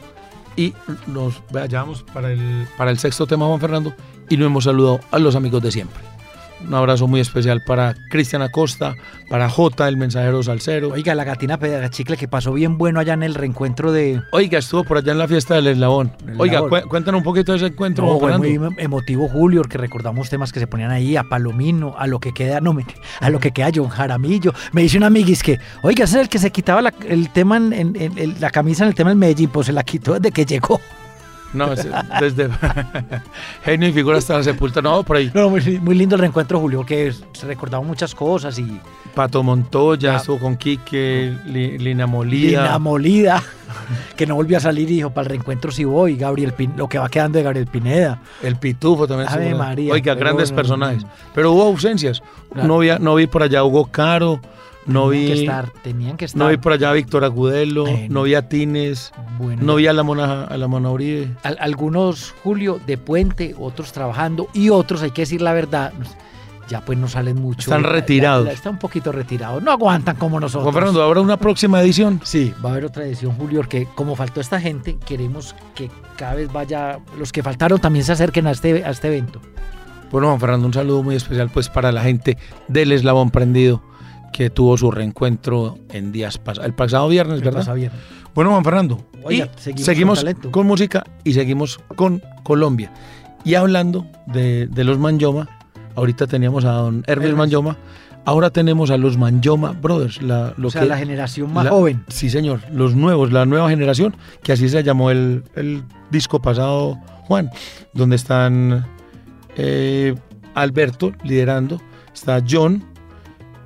[0.55, 0.73] Y
[1.07, 3.93] nos vayamos para el, para el sexto tema, Juan Fernando,
[4.29, 6.01] y nos hemos saludado a los amigos de siempre.
[6.65, 8.95] Un abrazo muy especial para Cristian Acosta,
[9.29, 10.89] para J, el mensajero salsero.
[10.89, 11.57] Oiga, la gatina
[11.89, 14.21] Chicle que pasó bien bueno allá en el reencuentro de...
[14.31, 16.11] Oiga, estuvo por allá en la fiesta del Eslabón.
[16.43, 20.29] Oiga, cué- cuéntanos un poquito de ese encuentro, No, fue muy emotivo Julio, que recordamos
[20.29, 22.85] temas que se ponían ahí, a Palomino, a lo que queda, no, me-
[23.19, 24.53] a lo que queda John Jaramillo.
[24.71, 27.57] Me dice un amiguis que, oiga, ese es el que se quitaba la, el tema
[27.57, 30.13] en, en- en- en la camisa en el tema del Medellín, pues se la quitó
[30.13, 30.79] desde que llegó.
[31.53, 31.87] No, es-
[32.19, 32.49] desde
[33.63, 34.81] genio y figura hasta la sepultura.
[34.81, 35.31] No, por ahí.
[35.33, 38.79] No, muy, muy lindo el reencuentro, Julio, que se recordaba muchas cosas y
[39.15, 40.17] Pato Montoya, Ah.
[40.17, 42.63] estuvo con Quique, Li- Lina Molida.
[42.63, 43.43] Lina Molida,
[44.15, 46.87] que no volvió a salir y dijo, para el reencuentro sí voy, Gabriel Pin- lo
[46.87, 48.21] que va quedando de Gabriel Pineda.
[48.43, 49.27] El Pitufo también.
[49.29, 49.55] Ave.
[49.55, 51.03] María, Oiga, grandes personajes.
[51.33, 52.21] Pero hubo ausencias.
[52.53, 52.67] Claro.
[52.67, 54.39] No, vi, no vi por allá Hugo Caro,
[54.89, 56.39] no Tenían que vi, estar, tenían que estar.
[56.39, 58.07] no vi por allá a Víctor Agudelo, Bueno.
[58.09, 61.29] no vi a Tines, Bueno, no vi a la Mona, a la Mona Uribe.
[61.43, 65.93] Al- algunos, Julio, de puente, otros trabajando y otros, hay que decir la verdad,
[66.67, 67.61] ya pues no salen mucho.
[67.61, 68.47] Están retirados.
[68.49, 70.63] Están un poquito retirados, no aguantan como nosotros.
[70.63, 72.21] Juan Fernando, ¿habrá una próxima edición?
[72.23, 76.35] Sí, va a haber otra edición, Julio, porque como faltó esta gente, queremos que cada
[76.35, 79.39] vez vaya, los que faltaron también se acerquen a este, a este evento.
[80.11, 82.37] Bueno, Juan Fernando, un saludo muy especial pues para la gente
[82.67, 83.81] del Eslabón Prendido
[84.31, 87.59] que tuvo su reencuentro en días pasados, el pasado viernes, ¿verdad?
[87.61, 87.91] Pasa bien.
[88.35, 92.91] Bueno, Juan Fernando, Oiga, y seguimos seguimos, con música y seguimos con Colombia.
[93.43, 95.49] Y hablando de, de los Manyoma,
[95.95, 97.33] ahorita teníamos a don Hermes.
[97.35, 97.77] Manyoma,
[98.25, 101.71] ahora tenemos a los Manyoma Brothers, la, lo o sea, que- la generación más la-
[101.71, 102.03] joven.
[102.07, 106.97] Sí, señor, los nuevos, la nueva generación, que así se llamó el, el disco pasado,
[107.23, 107.49] Juan,
[107.93, 108.85] donde están
[109.57, 110.15] eh,
[110.53, 111.81] Alberto liderando,
[112.13, 112.83] está John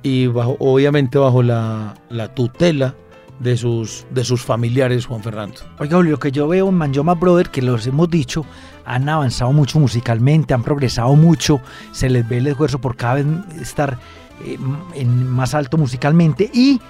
[0.04, 2.94] y bajo, obviamente bajo la, la tutela
[3.40, 5.56] de sus, de sus familiares, Juan Fernando.
[5.80, 8.44] Oiga, Julio, lo que yo veo en Manjoma Brother, que los hemos dicho,
[8.84, 13.26] han avanzado mucho musicalmente, han progresado mucho, se les ve el esfuerzo por cada vez
[13.60, 13.98] estar
[14.44, 14.58] eh,
[14.94, 16.80] en más alto musicalmente y,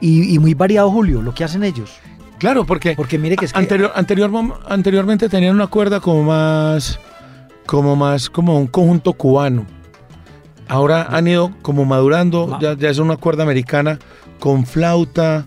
[0.00, 1.92] y, y muy variado, Julio, lo que hacen ellos.
[2.38, 3.58] Claro, porque, Porque mire que es que...
[3.58, 6.98] anterior, anteriormente tenían una cuerda como más,
[7.64, 9.64] como más, como un conjunto cubano.
[10.68, 13.98] Ahora han ido como madurando, Ma- ya, ya es una cuerda americana
[14.40, 15.46] con flauta.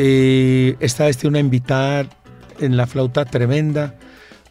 [0.00, 2.06] eh, esta vez tiene una invitada
[2.60, 3.96] en la flauta tremenda.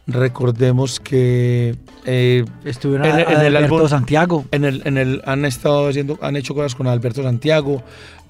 [0.06, 1.76] Recordemos que
[2.06, 4.44] eh, Estuvieron en a- el- en a el Alberto álbum- Santiago.
[4.52, 7.82] en el, en el, han estado haciendo, han hecho cosas con Alberto Santiago,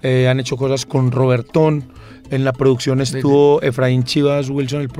[0.02, 1.92] eh, han hecho cosas con Robertón.
[2.30, 4.90] En la producción estuvo Efraín Chivas Wilson, el,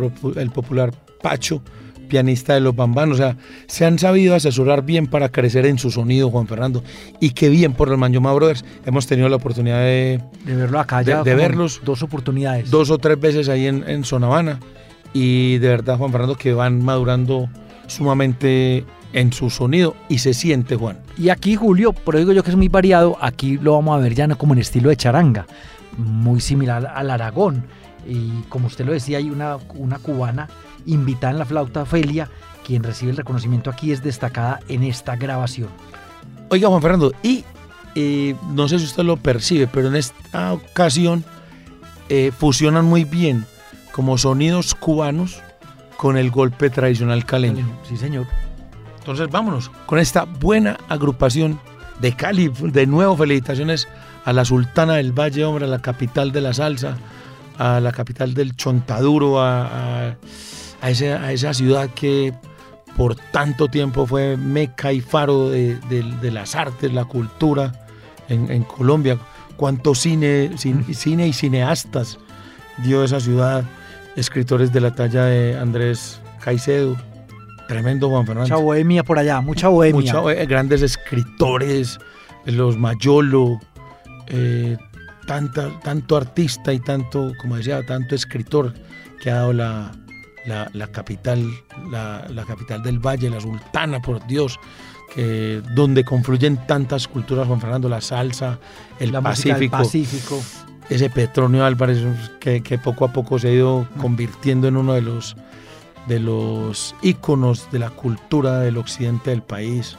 [0.41, 1.63] el popular Pacho,
[2.09, 3.15] pianista de los Bambanos.
[3.15, 3.37] O sea,
[3.67, 6.83] se han sabido asesorar bien para crecer en su sonido, Juan Fernando.
[7.21, 8.65] Y qué bien por los Manjoma Brothers.
[8.85, 11.23] Hemos tenido la oportunidad de De verlo acá de- ya.
[11.23, 11.81] de como verlos.
[11.85, 12.71] Dos oportunidades.
[12.71, 14.59] dos o tres veces ahí en, en Sonavana.
[15.13, 17.49] Y de verdad, Juan Fernando, que van madurando
[17.87, 19.95] sumamente en su sonido.
[20.09, 20.99] Y se siente, Juan.
[21.19, 24.15] Y aquí, Julio, pero digo yo que es muy variado, aquí lo vamos a ver
[24.15, 25.47] ya no como en estilo de charanga,
[25.97, 27.65] muy similar al Aragón.
[28.07, 30.49] Y como usted lo decía, hay una, una cubana
[30.89, 32.28] invitada en la flauta, Ofelia,
[32.66, 35.68] quien recibe el reconocimiento aquí, es destacada en esta grabación.
[36.51, 37.45] Oiga, Juan Fernando, y
[37.95, 41.24] eh, no sé si usted lo percibe, pero en esta ocasión
[42.09, 43.45] eh, fusionan muy bien
[43.93, 45.41] como sonidos cubanos
[45.97, 47.66] con el golpe tradicional caleño.
[47.89, 48.26] Sí, señor.
[48.99, 51.59] Entonces vámonos con esta buena agrupación
[52.01, 52.49] de Cali.
[52.49, 53.89] De nuevo, felicitaciones
[54.24, 56.97] a la Sultana del Valle, hombre, a la capital de la salsa,
[57.59, 60.16] a la capital del Chontaduro, a, a-
[60.81, 62.33] a ese- a esa ciudad que
[62.97, 67.72] por tanto tiempo fue meca y faro de, de- de las artes, la cultura
[68.29, 69.18] en, en Colombia.
[69.57, 72.18] Cuánto cine, cin- cine y cineastas
[72.79, 73.64] dio esa ciudad,
[74.16, 76.97] escritores de la talla de Andrés Caicedo,
[77.68, 78.49] tremendo Juan Fernando.
[78.55, 80.14] Mucha bohemia por allá, mucha bohemia.
[80.14, 81.99] Mucha- eh, grandes escritores,
[82.47, 83.61] los Mayolo,
[84.29, 84.76] eh,
[85.26, 88.74] tanta, tanto artista y tanto, como decía, tanto escritor
[89.20, 89.93] que ha dado la,
[90.47, 91.47] la- la capital,
[91.91, 94.59] la, la capital del Valle, la Sultana, por Dios,
[95.14, 98.59] que, donde confluyen tantas culturas, Juan Fernando, la salsa,
[99.01, 100.41] el la Pacífico, Pacífico.
[100.91, 101.99] ese Petronio Álvarez
[102.41, 105.36] que, que poco a poco se ha ido convirtiendo en uno de los
[106.07, 109.97] de los íconos de la cultura del occidente del país.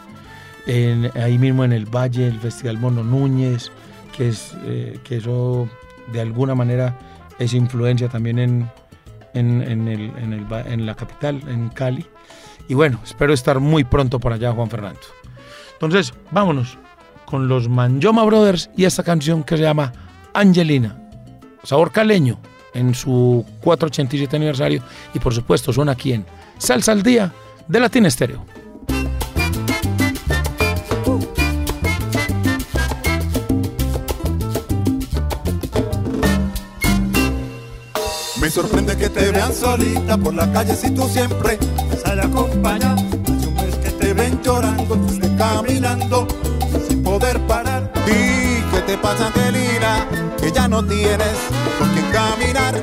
[0.65, 3.71] En- ahí mismo en el Valle, el Festival Mono Núñez,
[4.17, 5.69] que, es, eh, que eso
[6.11, 6.97] de alguna manera
[7.37, 8.69] es influencia también en,
[9.33, 12.05] en, en el- en el en la capital, en Cali.
[12.67, 14.99] Y bueno, espero estar muy pronto por allá, Juan Fernando.
[15.73, 16.77] Entonces, vámonos
[17.25, 19.91] con los Manjoma Brothers y esta canción que se llama
[20.33, 20.97] Angelina.
[21.63, 22.39] Sabor caleño
[22.73, 24.83] en su 487 aniversario.
[25.13, 26.25] Y por supuesto, suena aquí en
[26.57, 27.31] Salsa al Día
[27.67, 28.45] de Latin Estéreo.
[38.49, 41.59] Me sorprende que te vean solita por la calle si tú siempre
[42.03, 42.95] sales acompañada.
[42.95, 46.27] Hace un mes que te ven llorando, tú estés caminando
[46.87, 47.93] sin poder parar.
[48.07, 50.07] ¿Y qué te pasa, Angelina?
[50.41, 51.37] Que ya no tienes
[51.77, 52.73] con quién caminar.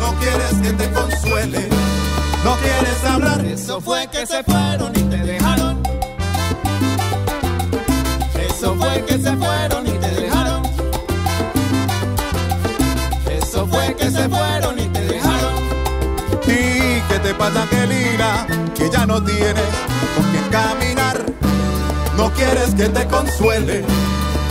[0.00, 1.68] No quieres que te consuele,
[2.42, 3.44] no quieres hablar.
[3.44, 5.82] Eso fue que se fueron y te dejaron.
[8.48, 9.81] Eso fue que se fueron
[22.62, 23.84] quieres que te consuele,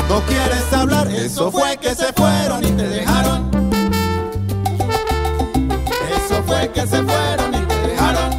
[0.09, 1.07] no quieres hablar.
[1.07, 3.51] Eso fue que se fueron y te dejaron.
[6.16, 8.32] Eso fue que se fueron y te dejaron.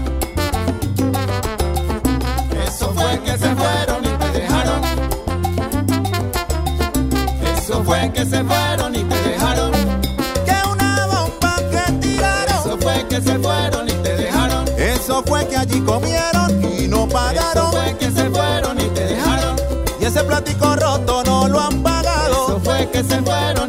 [2.66, 4.82] Eso fue que se fueron y te dejaron.
[7.56, 9.72] Eso fue que se fueron y te dejaron.
[10.44, 12.56] Que una bomba que tiraron.
[12.60, 14.64] Eso fue que se fueron y te dejaron.
[14.76, 17.72] Eso fue que allí comieron y no Eso pagaron.
[17.72, 18.61] fue que se fueron.
[20.43, 22.61] Platico roto no lo han Eso pagado.
[22.64, 23.61] fue que se fueron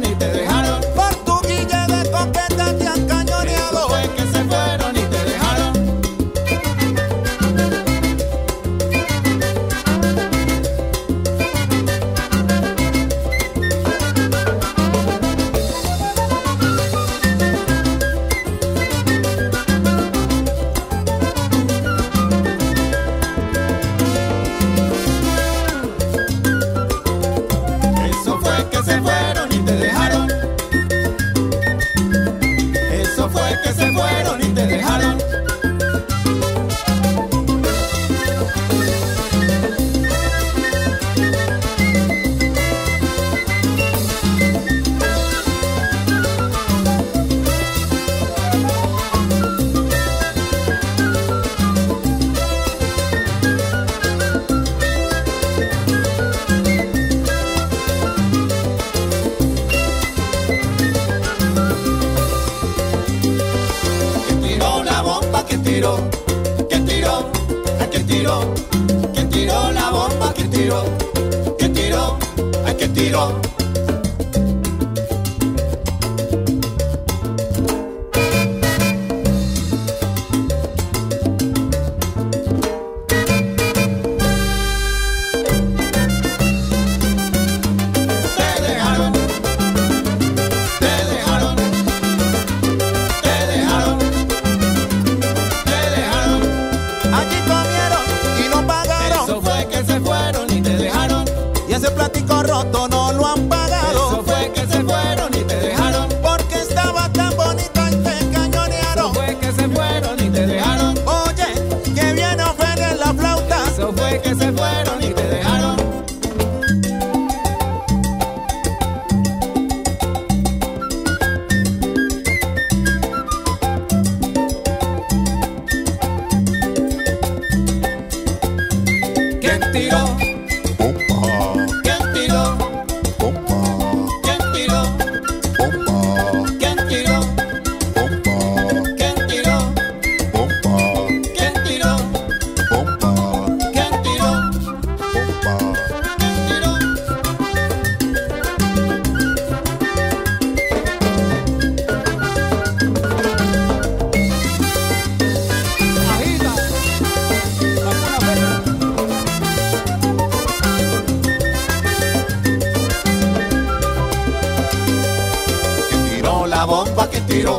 [166.74, 167.06] bomba?
[167.08, 167.58] ¿Quién tiró?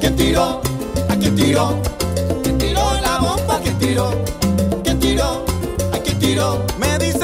[0.00, 0.60] ¿Quién tiró?
[1.08, 1.80] ¿A quién tiró?
[2.42, 3.60] ¿Quién tiró la bomba?
[3.62, 4.10] ¿Quién tiró?
[4.82, 5.44] ¿Quién tiró?
[5.94, 6.48] ¿A quién tiró?
[6.80, 7.21] Me dicen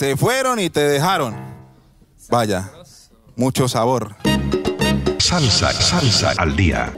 [0.00, 1.36] se fueron y te dejaron.
[2.30, 2.70] Vaya,
[3.36, 4.16] mucho sabor.
[5.18, 6.90] Salsa, salsa al día.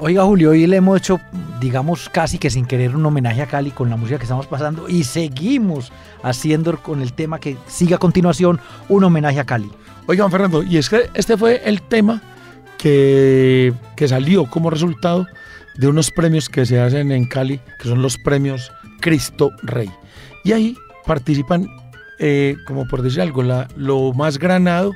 [0.00, 1.18] Oiga, Julio, hoy le hemos hecho,
[1.60, 4.88] digamos, casi que sin querer un homenaje a Cali con la música que estamos pasando
[4.88, 5.90] y seguimos
[6.22, 9.72] haciendo con el tema que sigue a continuación un homenaje a Cali.
[10.06, 12.22] Oigan, Fernando, y es que este fue el tema
[12.78, 15.26] que, que salió como resultado
[15.78, 19.90] de unos premios que se hacen en Cali, que son los premios Cristo Rey.
[20.44, 21.68] Y ahí participan,
[22.18, 24.92] eh, como por decir algo, la- lo más granado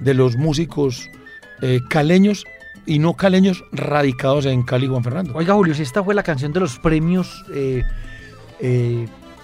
[0.00, 1.08] de los músicos
[1.62, 2.44] eh, caleños
[2.84, 5.32] y no caleños radicados en Cali, Juan Fernando.
[5.34, 7.82] Oiga, Julio, si esta fue la canción de los premios eh,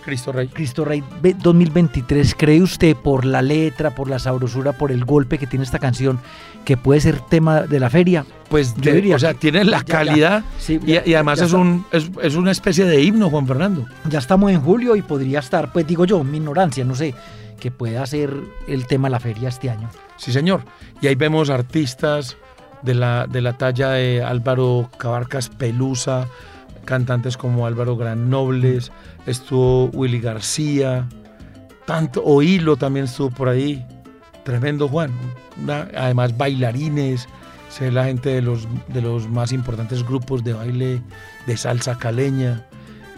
[0.04, 0.48] Cristo Rey.
[0.48, 5.38] Cristo Rey ve- 2023, ¿cree usted por la letra, por la sabrosura, por el golpe
[5.38, 6.18] que tiene esta canción,
[6.64, 8.24] que puede ser tema de la feria?
[8.48, 9.84] Pues Yo de- diría o sea, tiene la ya, ya.
[9.84, 13.46] calidad Sí, y, ya- y además es, un, es, es una especie de himno, Juan
[13.46, 13.86] Fernando.
[14.08, 17.14] Ya estamos en julio y podría estar, pues digo yo, mi ignorancia, no sé,
[17.60, 18.34] que pueda ser
[18.66, 19.88] el tema de la feria este año.
[20.16, 20.62] Sí, señor.
[21.00, 22.36] Y ahí vemos artistas
[22.82, 26.26] de la, de la talla de Álvaro Cabarcas Pelusa,
[26.84, 28.92] cantantes como Álvaro Granobles,
[29.26, 31.08] estuvo Willy García,
[31.86, 33.84] tanto, Oílo también estuvo por ahí.
[34.44, 35.10] Tremendo Juan.
[35.62, 37.28] Una- además bailarines,
[37.68, 41.00] sé la gente de los, de los más importantes grupos de baile
[41.46, 42.66] de salsa caleña.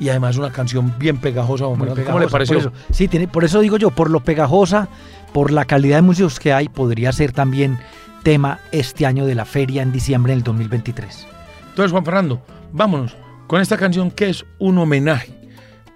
[0.01, 1.65] Y además una canción bien pegajosa.
[1.65, 1.85] ¿Cómo
[2.19, 2.57] le pareció?
[2.59, 2.73] por eso.
[2.91, 4.89] Sí, tiene, por eso digo yo, por lo pegajosa,
[5.33, 7.79] por la calidad de músicos que hay, podría ser también
[8.25, 11.27] tema este año de la feria en diciembre del 2023.
[11.69, 12.43] Entonces, Juan Fernando,
[12.73, 13.17] vámonos
[13.47, 15.33] con esta canción que es un homenaje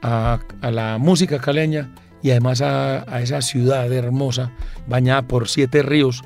[0.03, 1.90] a, a la música caleña
[2.22, 4.53] y además a, a esa ciudad hermosa,
[4.86, 6.22] bañada por siete ríos,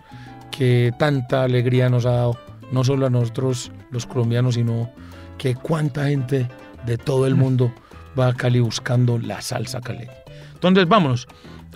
[0.50, 2.38] que tanta alegría nos ha dado,
[2.70, 4.90] no solo a nosotros los colombianos, sino
[5.38, 6.48] que cuánta gente
[6.86, 7.72] de todo el mundo
[8.18, 10.12] va a Cali buscando la salsa caleña.
[10.54, 11.26] Entonces, vámonos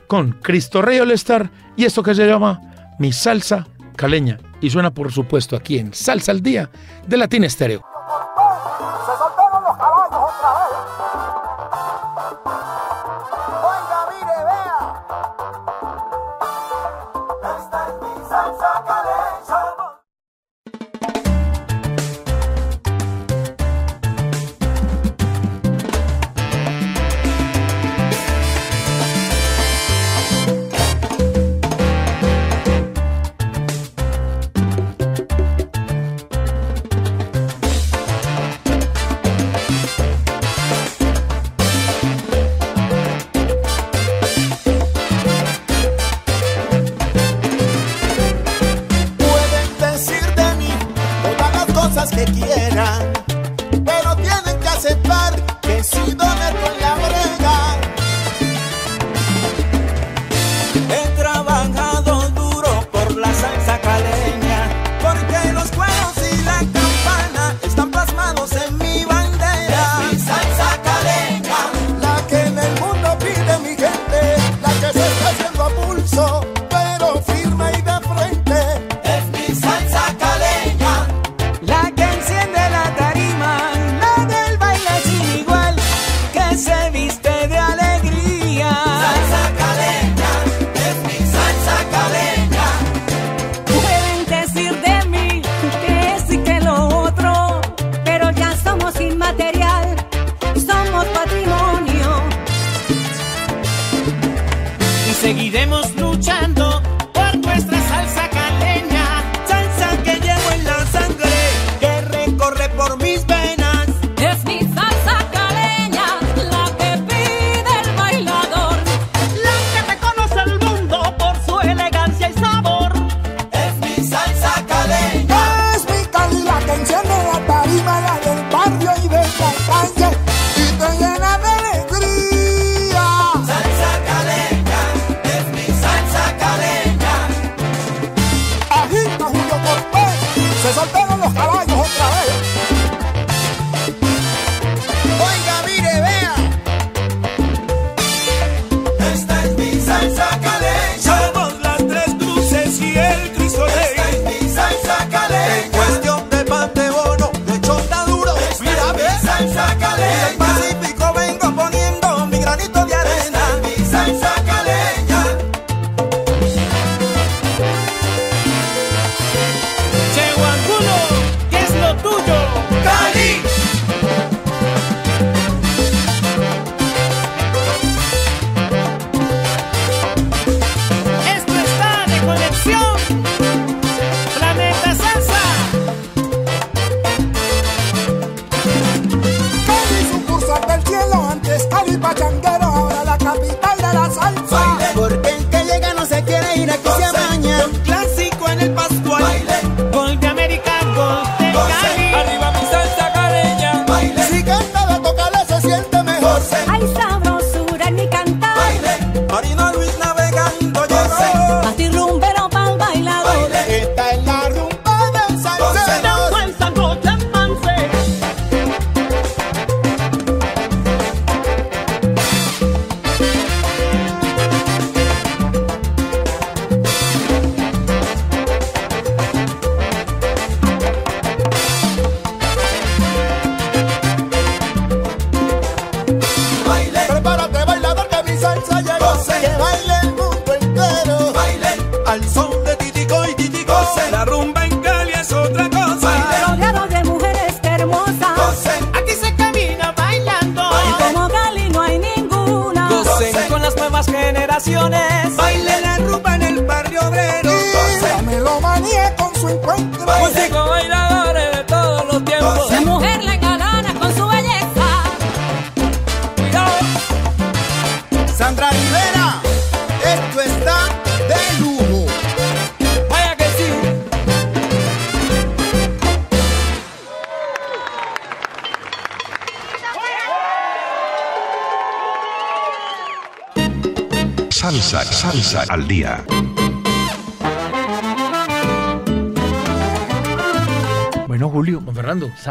[0.07, 2.61] con Cristo Rey All Star y esto que se llama
[2.99, 3.67] Mi Salsa
[3.97, 4.39] Caleña.
[4.61, 6.71] Y suena, por supuesto, aquí en Salsa al Día
[7.07, 7.96] de Latin Estéreo.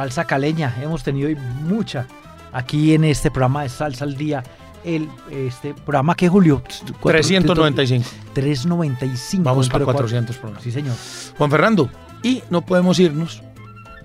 [0.05, 0.71] Salsa caleña.
[0.81, 2.05] Hemos tenido hoy mucha
[2.53, 4.43] aquí en este programa de Salsa al Día.
[4.83, 6.61] El, este programa que Julio.
[7.01, 8.07] Cuatro- 395.
[8.35, 9.43] 395.
[9.43, 10.63] Vamos para Pero cua- 400 programas.
[10.63, 10.93] Sí, señor.
[11.39, 11.89] Juan Fernando,
[12.21, 13.41] y no podemos irnos,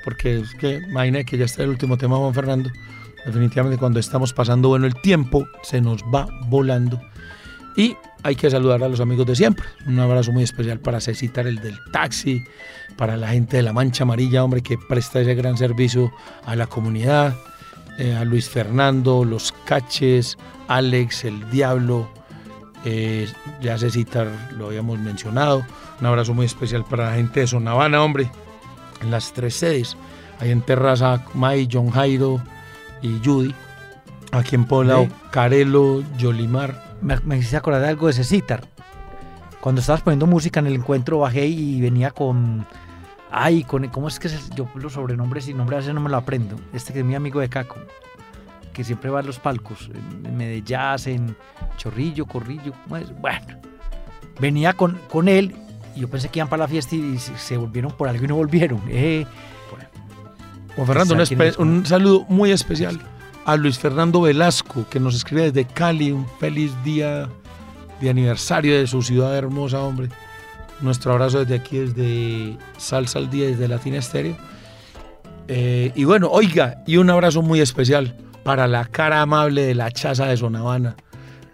[0.02, 2.70] porque es que imagina que ya está el último tema, Juan Fernando.
[3.26, 6.98] Definitivamente cuando estamos pasando bueno el tiempo, se nos va volando.
[7.76, 9.64] Y hay que saludar a los amigos de siempre.
[9.86, 12.42] Un abrazo muy especial para Cecitar, el del taxi,
[12.96, 16.12] para la gente de la Mancha Amarilla, hombre, que presta ese gran servicio
[16.44, 17.34] a la comunidad.
[17.98, 22.08] eh, a Luis Fernando, los Caches, Alex, el Diablo,
[22.84, 23.28] eh,
[23.60, 25.62] ya Cecitar lo habíamos mencionado.
[26.00, 28.30] Un abrazo muy especial para la gente de Sonavana, hombre,
[29.02, 29.96] en las tres sedes.
[30.38, 32.40] Ahí en Terraza, May, John Jairo
[33.02, 33.54] y Judy.
[34.32, 35.10] Aquí en Poblado, Sí.
[35.30, 36.89] Carelo, Yolimar.
[37.02, 38.62] Me, me hiciste acordar de algo de Cecitar.
[39.60, 42.66] Cuando estabas poniendo música en el encuentro bajé y venía con...
[43.30, 43.86] Ay, con...
[43.88, 44.50] ¿Cómo es que es?
[44.50, 46.56] Yo los sobrenombres y nombres a veces no me lo aprendo.
[46.72, 47.76] Este que es mi amigo de Caco.
[48.72, 49.90] Que siempre va a los palcos.
[50.24, 51.36] En, Medellín, en
[51.76, 52.72] Chorrillo, Corrillo.
[52.88, 53.60] pues, Bueno.
[54.40, 55.54] Venía con, con él
[55.94, 58.28] y yo pensé que iban para la fiesta y se, se volvieron por algo y
[58.28, 58.80] no volvieron.
[58.88, 59.26] Eh,
[60.74, 61.16] Juan Fernando,
[61.58, 62.98] un saludo muy especial
[63.44, 66.12] a Luis Fernando Velasco, que nos escribe desde Cali.
[66.12, 67.28] Un feliz día
[68.00, 70.08] de aniversario de su ciudad hermosa, hombre.
[70.80, 74.36] Nuestro abrazo desde aquí, desde Salsa al Día, desde Latina Estéreo.
[75.48, 79.90] Eh, y bueno, oiga, y un abrazo muy especial para la cara amable de la
[79.90, 80.96] chaza de Sonavana,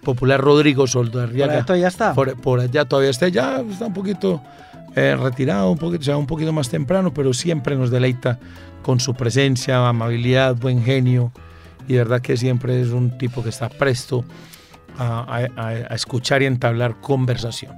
[0.04, 2.14] popular Rodrigo Soldo ¿Por allá todavía está?
[2.14, 4.42] Por, por allá todavía está, ya está un poquito
[4.94, 8.38] eh, retirado, un poquito, se va un poquito más temprano, pero siempre nos deleita
[8.82, 11.32] con su presencia, amabilidad, buen genio,
[11.88, 14.24] y de verdad que siempre es un tipo que está presto
[14.98, 17.72] a, a- a- a escuchar y entablar conversación.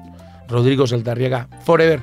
[0.48, 2.00] Rodrigo Saldarriaga, Forever,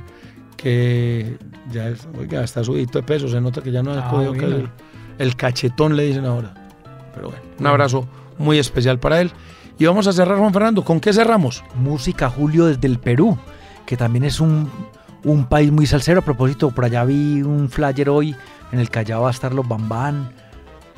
[0.56, 1.36] que
[1.72, 4.16] ya es- oiga, está subidito de peso, se nota que ya no ha Ah, que
[4.16, 4.56] bueno.
[4.56, 4.68] el,
[5.18, 6.54] el cachetón, le dicen ahora.
[7.14, 9.30] Pero bueno, un abrazo muy especial para él.
[9.78, 10.82] Y vamos a cerrar, Juan Fernando.
[10.84, 11.62] ¿Con qué cerramos?
[11.74, 13.36] Música Julio desde el Perú,
[13.84, 14.70] que también es un,
[15.24, 16.20] un país muy salsero.
[16.20, 18.34] A propósito, por allá vi un flyer hoy,
[18.72, 20.30] en el Callao va a estar los Bambán,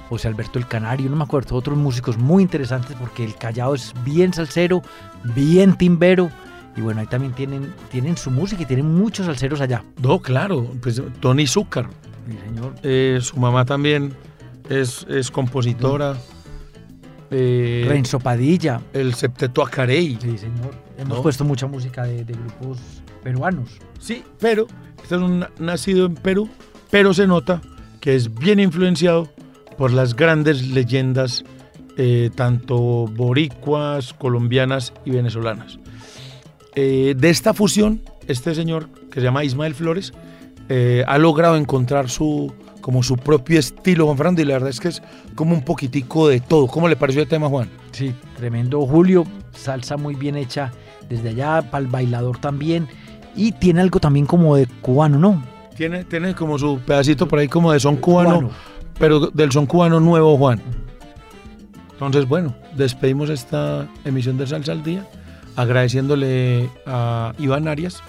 [0.09, 3.93] José Alberto el Canario, no me acuerdo, otros músicos muy interesantes porque el Callao es
[4.05, 4.83] bien salsero,
[5.35, 6.31] bien timbero.
[6.77, 9.83] Y bueno, ahí también tienen, tienen su música y tienen muchos salseros allá.
[10.01, 11.89] No, claro, pues Tony Zúcar.
[12.47, 12.75] señor.
[12.83, 14.15] Eh, su mamá también
[14.71, 16.17] es, es compositora.
[17.31, 18.81] Eh, Renzo Padilla.
[18.93, 20.19] El septeto Acarey.
[20.21, 20.75] Sí, señor.
[20.97, 21.23] Hemos ¿No?
[21.23, 22.79] puesto mucha música de, de grupos
[23.23, 23.71] peruanos.
[24.01, 24.67] Sí, pero
[25.03, 26.49] este es un na- nacido en Perú,
[26.91, 27.61] pero se nota
[28.01, 29.29] que es bien influenciado
[29.79, 31.45] por las grandes leyendas,
[31.97, 35.79] eh, tanto boricuas, colombianas y venezolanas.
[36.75, 40.13] Eh, de esta fusión, este señor, que se llama Ismael Flores,
[40.69, 44.81] eh, ha logrado encontrar su, como su propio estilo, Juan Fernando, y la verdad es
[44.81, 45.03] que es
[45.35, 46.67] como un poquitico de todo.
[46.67, 47.71] ¿Cómo le pareció el tema, Juan?
[47.93, 50.73] Sí, tremendo Julio, salsa muy bien hecha
[51.09, 52.89] desde allá, para el bailador también.
[53.35, 55.43] Y tiene algo también como de cubano, ¿no?
[55.77, 58.51] Tiene, tiene como su pedacito por ahí como de son cubano, Cubano.
[58.99, 60.61] Pero del son cubano nuevo, Juan.
[61.93, 65.07] Entonces, bueno, despedimos esta emisión de Salsa al Día,
[65.57, 68.03] agradeciéndole a Iván Arias,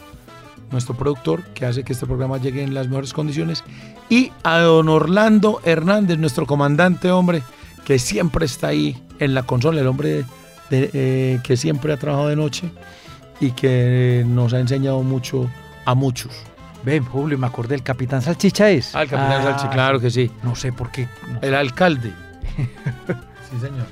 [0.72, 3.64] nuestro productor, que hace que este programa llegue en las mejores condiciones,
[4.10, 7.42] y a don Orlando Hernández, nuestro comandante, hombre,
[7.84, 10.26] que siempre está ahí en la consola, el hombre
[10.72, 12.70] eh, que siempre ha trabajado de noche
[13.40, 15.50] y que nos ha enseñado mucho
[15.86, 16.32] a muchos.
[16.84, 18.96] Ven, Julio, me acordé, el Capitán Salchicha es.
[18.96, 20.32] Ah, el Capitán Ah, Salchi, claro que sí.
[20.44, 21.08] No sé por qué.
[21.32, 21.40] no.
[21.42, 22.14] El alcalde.
[22.58, 23.86] sí, señor.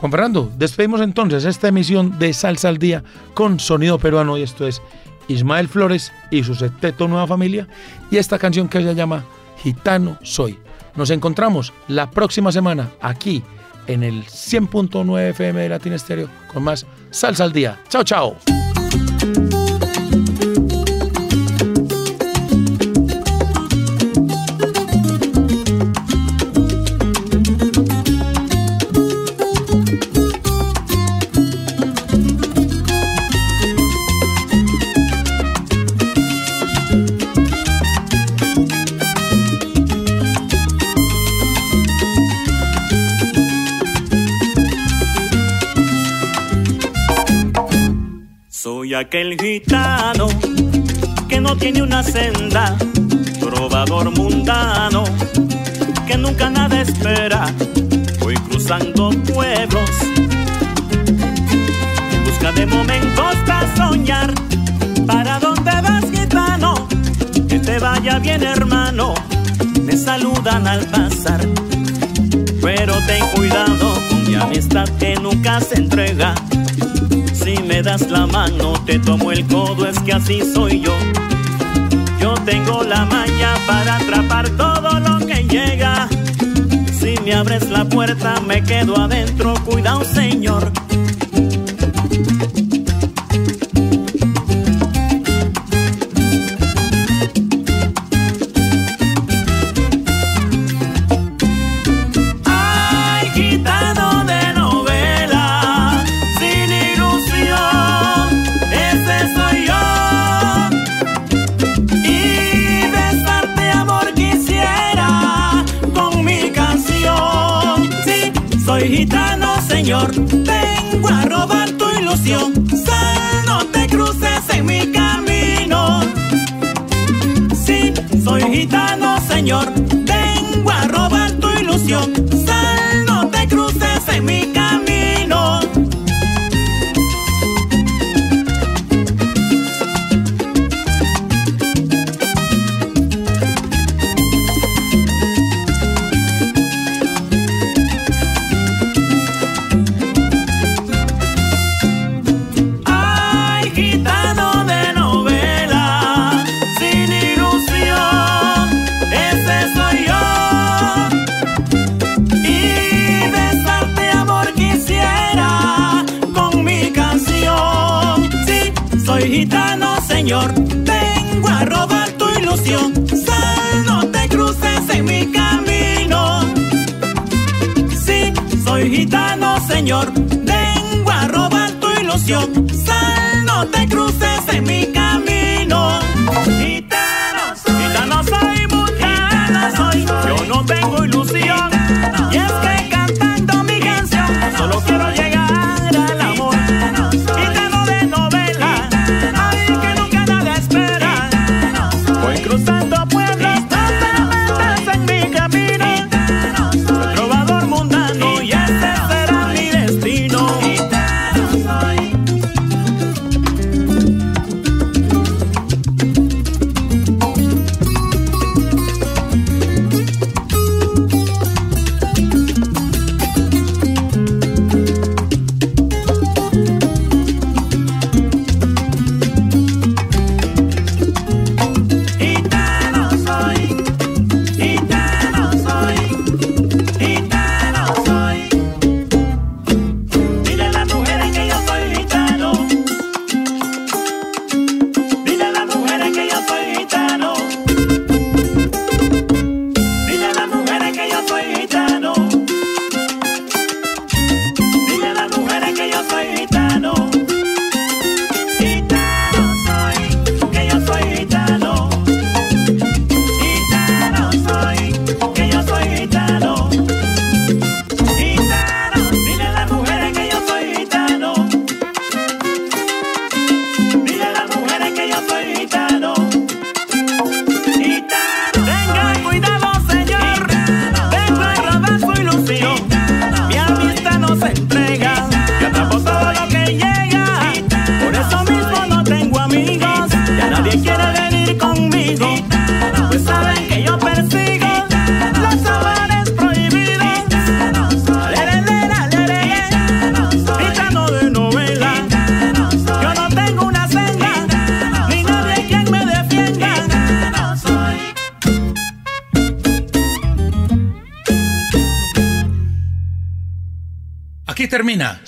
[0.00, 3.02] Juan Fernando, despedimos entonces esta emisión de Salsa al Día
[3.34, 4.80] con sonido peruano y esto es
[5.26, 7.66] Ismael Flores y su septeto Nueva Familia
[8.10, 9.24] y esta canción que se llama
[9.60, 10.56] Gitano Soy.
[10.94, 13.42] Nos encontramos la próxima semana aquí
[13.88, 17.78] en el 100.9 FM de Latin Estéreo con más Salsa al Día.
[17.88, 18.67] Chao, chao.
[48.88, 50.28] Soy aquel gitano
[51.28, 52.74] que no tiene una senda,
[53.38, 55.04] trovador mundano
[56.06, 57.52] que nunca nada espera.
[58.20, 59.90] Voy cruzando pueblos
[62.12, 64.32] en busca de momentos para soñar.
[65.06, 66.88] ¿Para dónde vas, gitano?
[67.46, 69.12] Que te vaya bien, hermano.
[69.82, 71.46] Me saludan al pasar,
[72.62, 76.34] pero ten cuidado con mi amistad que nunca se entrega
[77.32, 80.94] si me das la mano, te tomo el codo, es que así soy yo.
[82.20, 86.08] Yo tengo la maña para atrapar todo lo que llega.
[86.98, 90.70] Si me abres la puerta, me quedo adentro, cuidado señor.